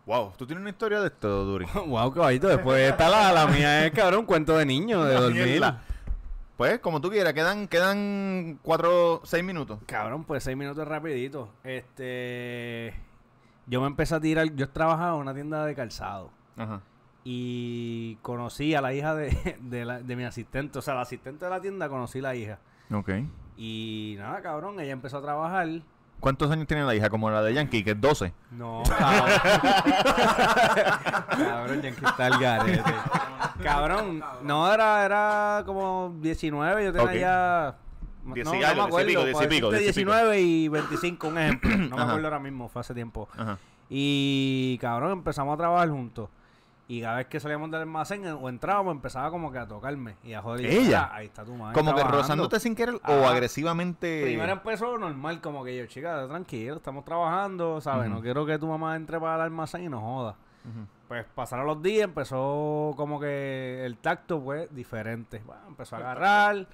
[0.07, 1.66] Wow, ¿tú tienes una historia de esto, Duri?
[1.87, 2.49] wow, caballito.
[2.49, 5.62] Después está la, la mía, es cabrón, cuento de niño, de dormir.
[6.57, 9.79] Pues, como tú quieras, quedan, quedan cuatro, seis minutos.
[9.87, 11.49] Cabrón, pues seis minutos rapidito.
[11.64, 12.95] Este.
[13.66, 14.47] Yo me empecé a tirar.
[14.55, 16.31] Yo trabajaba en una tienda de calzado.
[16.59, 16.81] Ajá.
[17.25, 20.79] Y conocí a la hija de, de, la- de mi asistente.
[20.79, 22.59] O sea, la asistente de la tienda conocí la hija.
[22.93, 23.11] Ok.
[23.62, 25.68] Y nada, cabrón, ella empezó a trabajar.
[26.18, 27.11] ¿Cuántos años tiene la hija?
[27.11, 28.32] Como la de Yankee, que es 12.
[28.52, 29.30] No, cabrón.
[31.28, 32.82] cabrón, ya que está el garete.
[33.62, 37.76] Cabrón, no, era, era como 19, yo tenía ya...
[38.24, 40.12] No, no me acuerdo, diez y pico, diez y por pico, decirte diez y pico.
[40.12, 41.76] 19 y 25, un ejemplo.
[41.76, 43.28] No me acuerdo ahora mismo, fue hace tiempo.
[43.36, 43.58] Ajá.
[43.90, 46.30] Y cabrón, empezamos a trabajar juntos.
[46.91, 50.32] Y cada vez que salíamos del almacén o entrábamos, empezaba como que a tocarme y
[50.32, 50.66] a joder.
[50.66, 50.80] ¿Ella?
[50.80, 51.72] "Mira, Ahí está tu madre.
[51.74, 52.18] Como que trabajando".
[52.22, 54.22] rozándote sin querer o agresivamente.
[54.24, 58.11] Primero empezó normal, como que yo, chica, tranquilo, estamos trabajando, ¿sabes?
[58.11, 60.34] No quiero que tu mamá entre para el almacén y nos joda.
[60.64, 60.86] Ujú.
[61.07, 65.41] Pues pasaron los días, empezó como que el tacto fue diferente.
[65.47, 66.66] Bueno, empezó a agarrar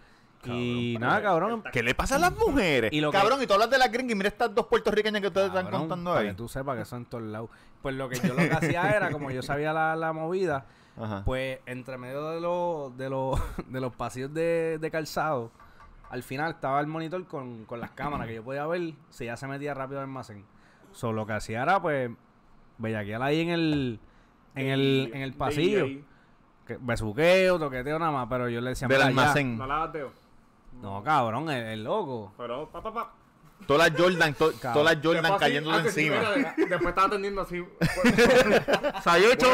[0.44, 1.62] y nada, cabrón.
[1.72, 2.92] ¿Qué le pasa a las mujeres?
[2.92, 5.20] Y lo que- Cabrón, y tú hablas de las gringas y mira estas dos puertorriqueñas
[5.20, 6.28] que ustedes están contando para ahí.
[6.28, 7.50] que tú sepas que son en todos lados.
[7.82, 10.66] Pues lo que yo lo que hacía era, como yo sabía la, la movida,
[11.00, 11.22] Ajá.
[11.24, 15.50] pues entre medio de los, de los, de los pasillos de, de calzado,
[16.10, 19.36] al final estaba el monitor con, con las cámaras que yo podía ver si ya
[19.36, 20.44] se metía rápido al almacén.
[20.92, 22.10] Solo lo que hacía era, pues,
[22.78, 24.00] bellaquearla ahí en el,
[24.54, 25.86] en el, en el pasillo.
[26.66, 28.88] Que besuqueo, toqueteo nada más, pero yo le decía...
[28.88, 29.56] Del almacén.
[29.58, 30.10] No la bateo.
[30.82, 32.32] No, cabrón, el, el loco.
[32.36, 33.12] Pero, pa, pa, pa.
[33.66, 36.16] Todas las Jordan, to- todas las Jordan antes, encima.
[36.36, 37.64] mira, Después estaba atendiendo así.
[39.02, 39.46] Salió ocho,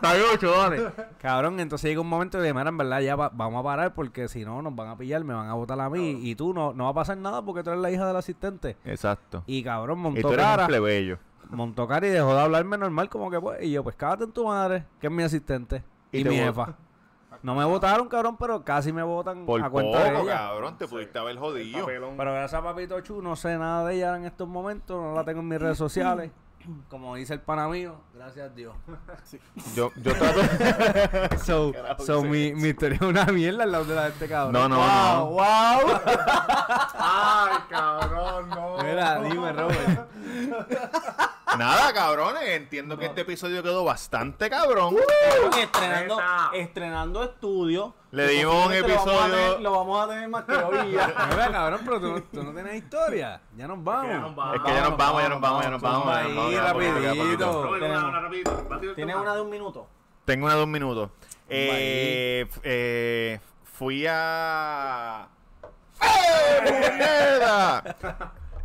[0.00, 0.82] Salió ocho, dale.
[1.20, 4.28] Cabrón, entonces llega un momento de, mira, en verdad ya va- vamos a parar porque
[4.28, 6.72] si no nos van a pillar, me van a botar a mí y tú no,
[6.72, 8.76] no va a pasar nada porque tú eres la hija del asistente.
[8.84, 9.42] Exacto.
[9.46, 11.18] Y cabrón, Y montó tú eres un cara, plebeyo.
[11.50, 14.32] montó cara y dejó de hablarme normal como que pues, y yo pues cágate en
[14.32, 16.76] tu madre, que es mi asistente Y y, te mi jefa.
[17.42, 20.36] No me votaron, cabrón, pero casi me votan Por a poco, cuenta de ella.
[20.36, 21.86] cabrón, te pudiste haber jodido.
[21.86, 25.24] Pero gracias a Papito Chu, no sé nada de ella en estos momentos, no la
[25.24, 26.30] tengo en mis redes sociales.
[26.88, 28.76] Como dice el pana mío, gracias a Dios.
[29.74, 30.40] Yo, yo trato.
[31.44, 34.52] So, so mi, mi historia es una mierda al lado de la de este cabrón.
[34.52, 35.26] No, no, no.
[35.26, 36.00] wow.
[36.94, 38.76] Ay, cabrón, no.
[38.84, 40.08] Mira, dime, Robert.
[41.58, 42.42] Nada, cabrones.
[42.48, 44.96] Entiendo que este episodio quedó bastante cabrón.
[44.96, 46.20] Cabrón, estrenando,
[46.54, 47.94] estrenando estudio.
[48.10, 51.26] Le dimos un Posiblemente lo vamos a episodio- Lo vamos a tener más que ahorita.
[51.30, 53.40] Mira, cabrón, pero tú, no- tú no tienes historia.
[53.56, 54.08] Ya nos vamos.
[54.10, 54.56] Ya nos vamos.
[54.56, 56.02] Es que ya nos vamos, ya nos vamos, ya nos vamos.
[56.02, 57.46] Zumba ya nos vamos, ahí, ya nos vamos, ya queda rapidito.
[57.46, 57.62] poquito.
[57.64, 58.66] Robert, una, una, rapidito.
[58.68, 59.86] Batido ¿Tienes una de un minuto?
[60.24, 61.10] Tengo una de un minuto.
[61.48, 65.28] Eh, f- eh, fui a.
[66.02, 67.96] ¡Eh, puñeta!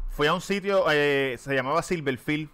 [0.09, 2.49] Fui a un sitio, eh, se llamaba Silverfield.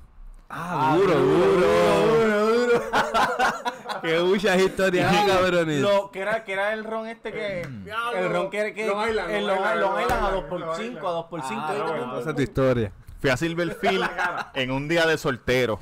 [0.56, 2.84] Ah, duro, duro, duro, duro.
[4.04, 5.82] Qué muchas historias, ah, cabrones.
[5.82, 7.62] Lo, que, era, que era el ron este que.
[7.62, 8.86] el ron que era que.
[8.86, 11.54] Long Island, a Island, 2x5, Long a 2x5.
[11.58, 12.92] Ah, esa es tu historia.
[13.20, 14.08] Fui a Silverfield
[14.54, 15.80] en un día de soltero.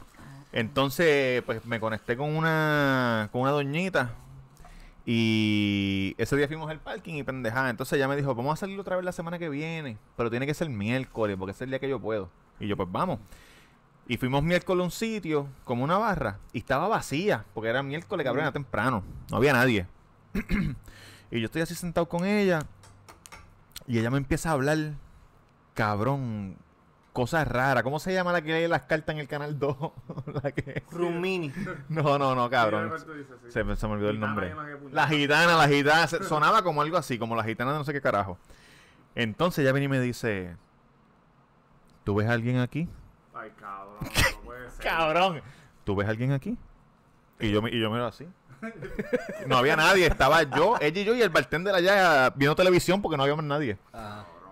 [0.53, 4.11] Entonces, pues me conecté con una con una doñita.
[5.05, 7.69] Y ese día fuimos al parking y pendejada.
[7.69, 9.97] Entonces ella me dijo, vamos a salir otra vez la semana que viene.
[10.15, 12.29] Pero tiene que ser miércoles, porque es el día que yo puedo.
[12.59, 13.19] Y yo, pues vamos.
[14.11, 18.25] Y fuimos miércoles a un sitio, como una barra, y estaba vacía, porque era miércoles,
[18.25, 19.05] cabrón, era temprano.
[19.29, 19.87] No había nadie.
[21.31, 22.59] y yo estoy así sentado con ella.
[23.87, 24.95] Y ella me empieza a hablar,
[25.75, 26.57] cabrón,
[27.13, 27.83] cosas raras.
[27.83, 29.77] ¿Cómo se llama la que lee las cartas en el canal 2?
[30.43, 30.83] la que...
[30.91, 31.53] Rumini.
[31.87, 32.91] No, no, no, cabrón.
[32.99, 33.51] Sí, sí, sí.
[33.53, 34.53] Se, me- se me olvidó el nombre.
[34.91, 36.07] La gitana, la gitana.
[36.07, 38.37] Sonaba como algo así, como la gitana de no sé qué carajo.
[39.15, 40.57] Entonces ella viene y me dice:
[42.03, 42.89] ¿Tú ves a alguien aquí?
[43.41, 44.83] Ay, cabrón, no puede ser.
[44.85, 45.41] Cabrón.
[45.83, 46.57] ¿Tú ves a alguien aquí?
[47.39, 48.27] Y yo, me- y yo miro así.
[49.47, 53.17] No había nadie, estaba yo, ella y yo y el bartender allá viendo televisión porque
[53.17, 53.77] no había más nadie.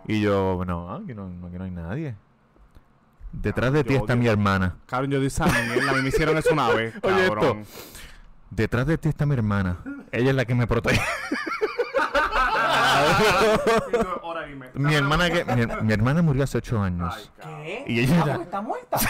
[0.07, 2.15] Y yo, no, aquí no, aquí no hay nadie.
[3.31, 4.77] Detrás de ti yo está odio- mi hermana.
[4.87, 5.91] Cabrón, yo dije esa mierda.
[5.91, 7.63] A mí me hicieron eso una vez, Oye, cabrón.
[8.49, 9.77] Detrás de ti está mi hermana.
[10.11, 10.99] Ella es la que me protege.
[14.73, 17.13] Mi hermana que mi, mi hermana murió hace ocho años.
[17.15, 17.61] Ay, cabrón.
[17.63, 17.83] ¿Qué?
[17.87, 18.97] Y ella Ah, era- pues está muerta.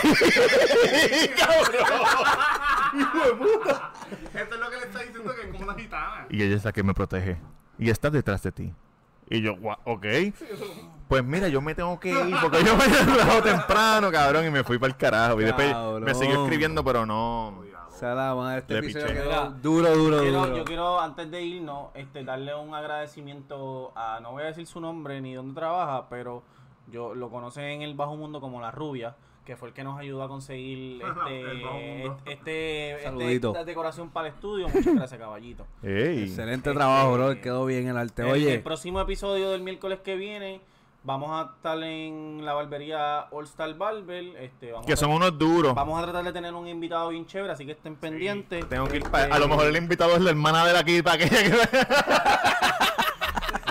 [4.33, 6.25] Esto es lo que le está diciendo que es como una gitana.
[6.29, 7.37] Y ella es la que me protege.
[7.77, 8.73] Y está detrás de ti.
[9.29, 10.05] Y yo, "Gua- ok.
[11.07, 12.85] Pues mira, yo me tengo que ir porque yo me
[13.37, 15.39] he temprano, cabrón, y me fui para el carajo.
[15.41, 16.15] Y después me Cabrón.
[16.15, 17.63] siguió escribiendo, pero no.
[17.99, 19.17] Se la madre, este Le episodio piché.
[19.19, 20.57] quedó Mira, duro, duro, Quiero- duro.
[20.57, 24.79] yo quiero, antes de irnos, este, darle un agradecimiento a, no voy a decir su
[24.79, 26.43] nombre ni dónde trabaja, pero
[26.91, 29.99] yo lo conocen en el bajo mundo como La Rubia, que fue el que nos
[29.99, 33.49] ayudó a conseguir este, este, este- Saludito.
[33.49, 34.69] esta decoración para el estudio.
[34.69, 35.65] Muchas gracias, caballito.
[35.83, 36.23] Ey.
[36.23, 37.41] Excelente trabajo, bro.
[37.41, 38.21] Quedó bien el arte.
[38.21, 40.61] El- Oye, el próximo episodio del miércoles que viene
[41.03, 44.23] vamos a estar en la barbería All Star Barber.
[44.39, 45.73] Este, vamos Que a son unos duros.
[45.75, 48.67] Vamos a tratar de tener un invitado bien chévere, así que estén pendientes.
[48.69, 50.79] Tengo que ir Este, pa- A lo mejor el invitado es la hermana de la
[50.79, 51.25] aquí para que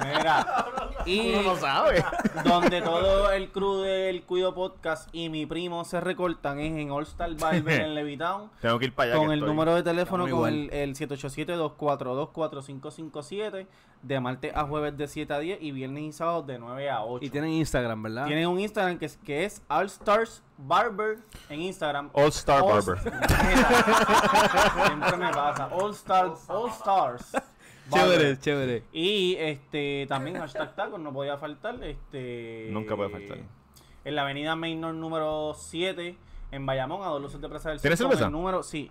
[0.05, 0.67] Mira,
[1.09, 2.05] y no sabe.
[2.45, 7.03] donde todo el crew del Cuido Podcast y mi primo se recortan es en All
[7.05, 8.51] Star Barber en Levitown.
[8.61, 9.19] Tengo que ir para allá.
[9.21, 9.49] Con el estoy.
[9.49, 13.67] número de teléfono con el, el 787-242-4557
[14.03, 17.03] de martes a jueves de 7 a 10 y viernes y sábados de 9 a
[17.05, 17.25] 8.
[17.25, 18.27] y tienen Instagram, ¿verdad?
[18.27, 22.11] Tienen un Instagram que es, que es All Stars Barber en Instagram.
[22.13, 22.99] All Star All- Barber.
[24.87, 25.69] Siempre me pasa.
[25.73, 26.49] All Stars.
[26.49, 27.33] All Stars.
[27.91, 28.85] Chévere, chévere.
[28.93, 31.83] Y este también hashtag tacos no podía faltar.
[31.83, 33.39] Este Nunca puede faltar.
[34.05, 36.17] En la avenida Mainor número 7
[36.51, 37.83] en Bayamón, a dos luces de Plaza del Sol.
[37.83, 38.27] ¿Tienes con cerveza?
[38.27, 38.91] el número, sí.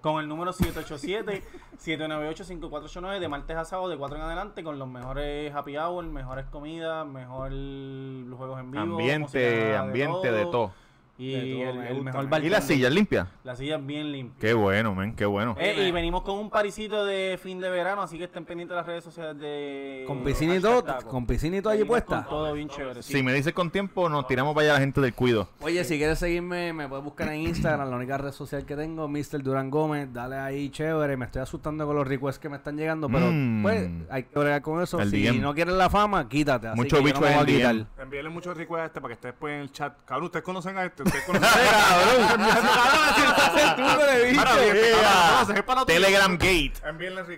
[0.00, 5.54] Con el número 787-798-5489 de martes a sábado de 4 en adelante con los mejores
[5.54, 8.82] happy hour, mejores comidas, mejor los juegos en vivo.
[8.82, 10.42] Ambiente, ambiente de todo.
[10.42, 10.72] Y De todo,
[11.18, 12.44] el, me el mejor me bartender.
[12.44, 13.28] ¿Y la silla limpia?
[13.44, 14.40] La silla es bien limpia.
[14.40, 15.56] Qué bueno, men, qué bueno.
[15.60, 18.76] Eh, y venimos con un parisito de fin de verano, así que estén pendientes de
[18.76, 20.04] las redes sociales de...
[20.06, 22.24] Con piscina y todo, con piscina y todo allí puesta.
[22.24, 23.02] con todo bien chévere.
[23.02, 23.12] sí.
[23.14, 25.48] Si me dices con tiempo, nos tiramos para allá la gente del cuido.
[25.60, 29.06] Oye, si quieres seguirme, me puedes buscar en Instagram, la única red social que tengo,
[29.08, 29.42] Mr.
[29.42, 30.12] Durán Gómez.
[30.12, 31.16] Dale ahí, chévere.
[31.16, 33.62] Me estoy asustando con los requests que me están llegando, pero Mm.
[33.62, 34.98] pues hay que bregar con eso.
[35.00, 35.40] El si DM.
[35.40, 36.68] no quieres la fama, quítate.
[36.68, 37.74] Así Mucho que yo bicho no en a el quitar.
[37.76, 37.86] DM.
[38.02, 39.94] Envíenle muchos requests a este para que esté después en el chat.
[40.04, 41.03] Cabrón, ustedes conocen a este.
[45.76, 46.72] A Telegram Gate.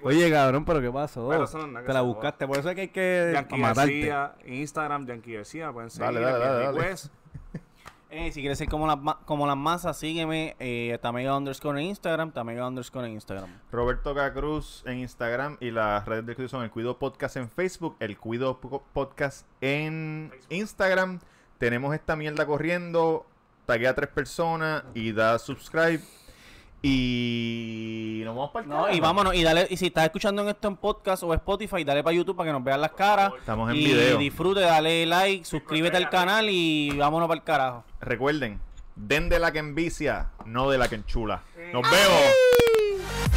[0.03, 1.29] Oye, cabrón, pero ¿qué pasó?
[1.29, 3.31] Pero eso no es nada que Te la buscaste, por eso es que hay que
[3.35, 4.07] Yankee matarte.
[4.09, 6.07] García, Instagram, Yankee García, pueden seguir.
[6.07, 6.79] Dale, dale, envíen dale, dale.
[6.81, 7.11] requests.
[8.09, 12.31] Eh, si quieres ser como las, como las masas, sígueme eh, Tamega underscore en Instagram,
[12.31, 13.51] Tamega underscore en Instagram.
[13.73, 17.97] Roberto Cacruz en Instagram y las redes del Cuido son el Cuido Podcast en Facebook,
[17.99, 21.19] el Cuido Po- Podcast en Instagram.
[21.59, 23.27] Tenemos esta mierda corriendo,
[23.67, 26.01] taguea a tres personas y da subscribe.
[26.83, 29.35] Y nos vamos para el No, y vámonos.
[29.35, 32.37] Y dale, y si estás escuchando en esto en podcast o Spotify, dale para YouTube
[32.37, 33.33] para que nos vean las caras.
[33.39, 34.19] Estamos en y video.
[34.19, 37.85] disfrute, dale like, suscríbete al canal y vámonos para el carajo.
[38.01, 38.61] Recuerden,
[38.95, 41.43] den de la que envicia, no de la que enchula.
[41.73, 41.91] ¡Nos ¡Ay!
[41.91, 43.37] vemos!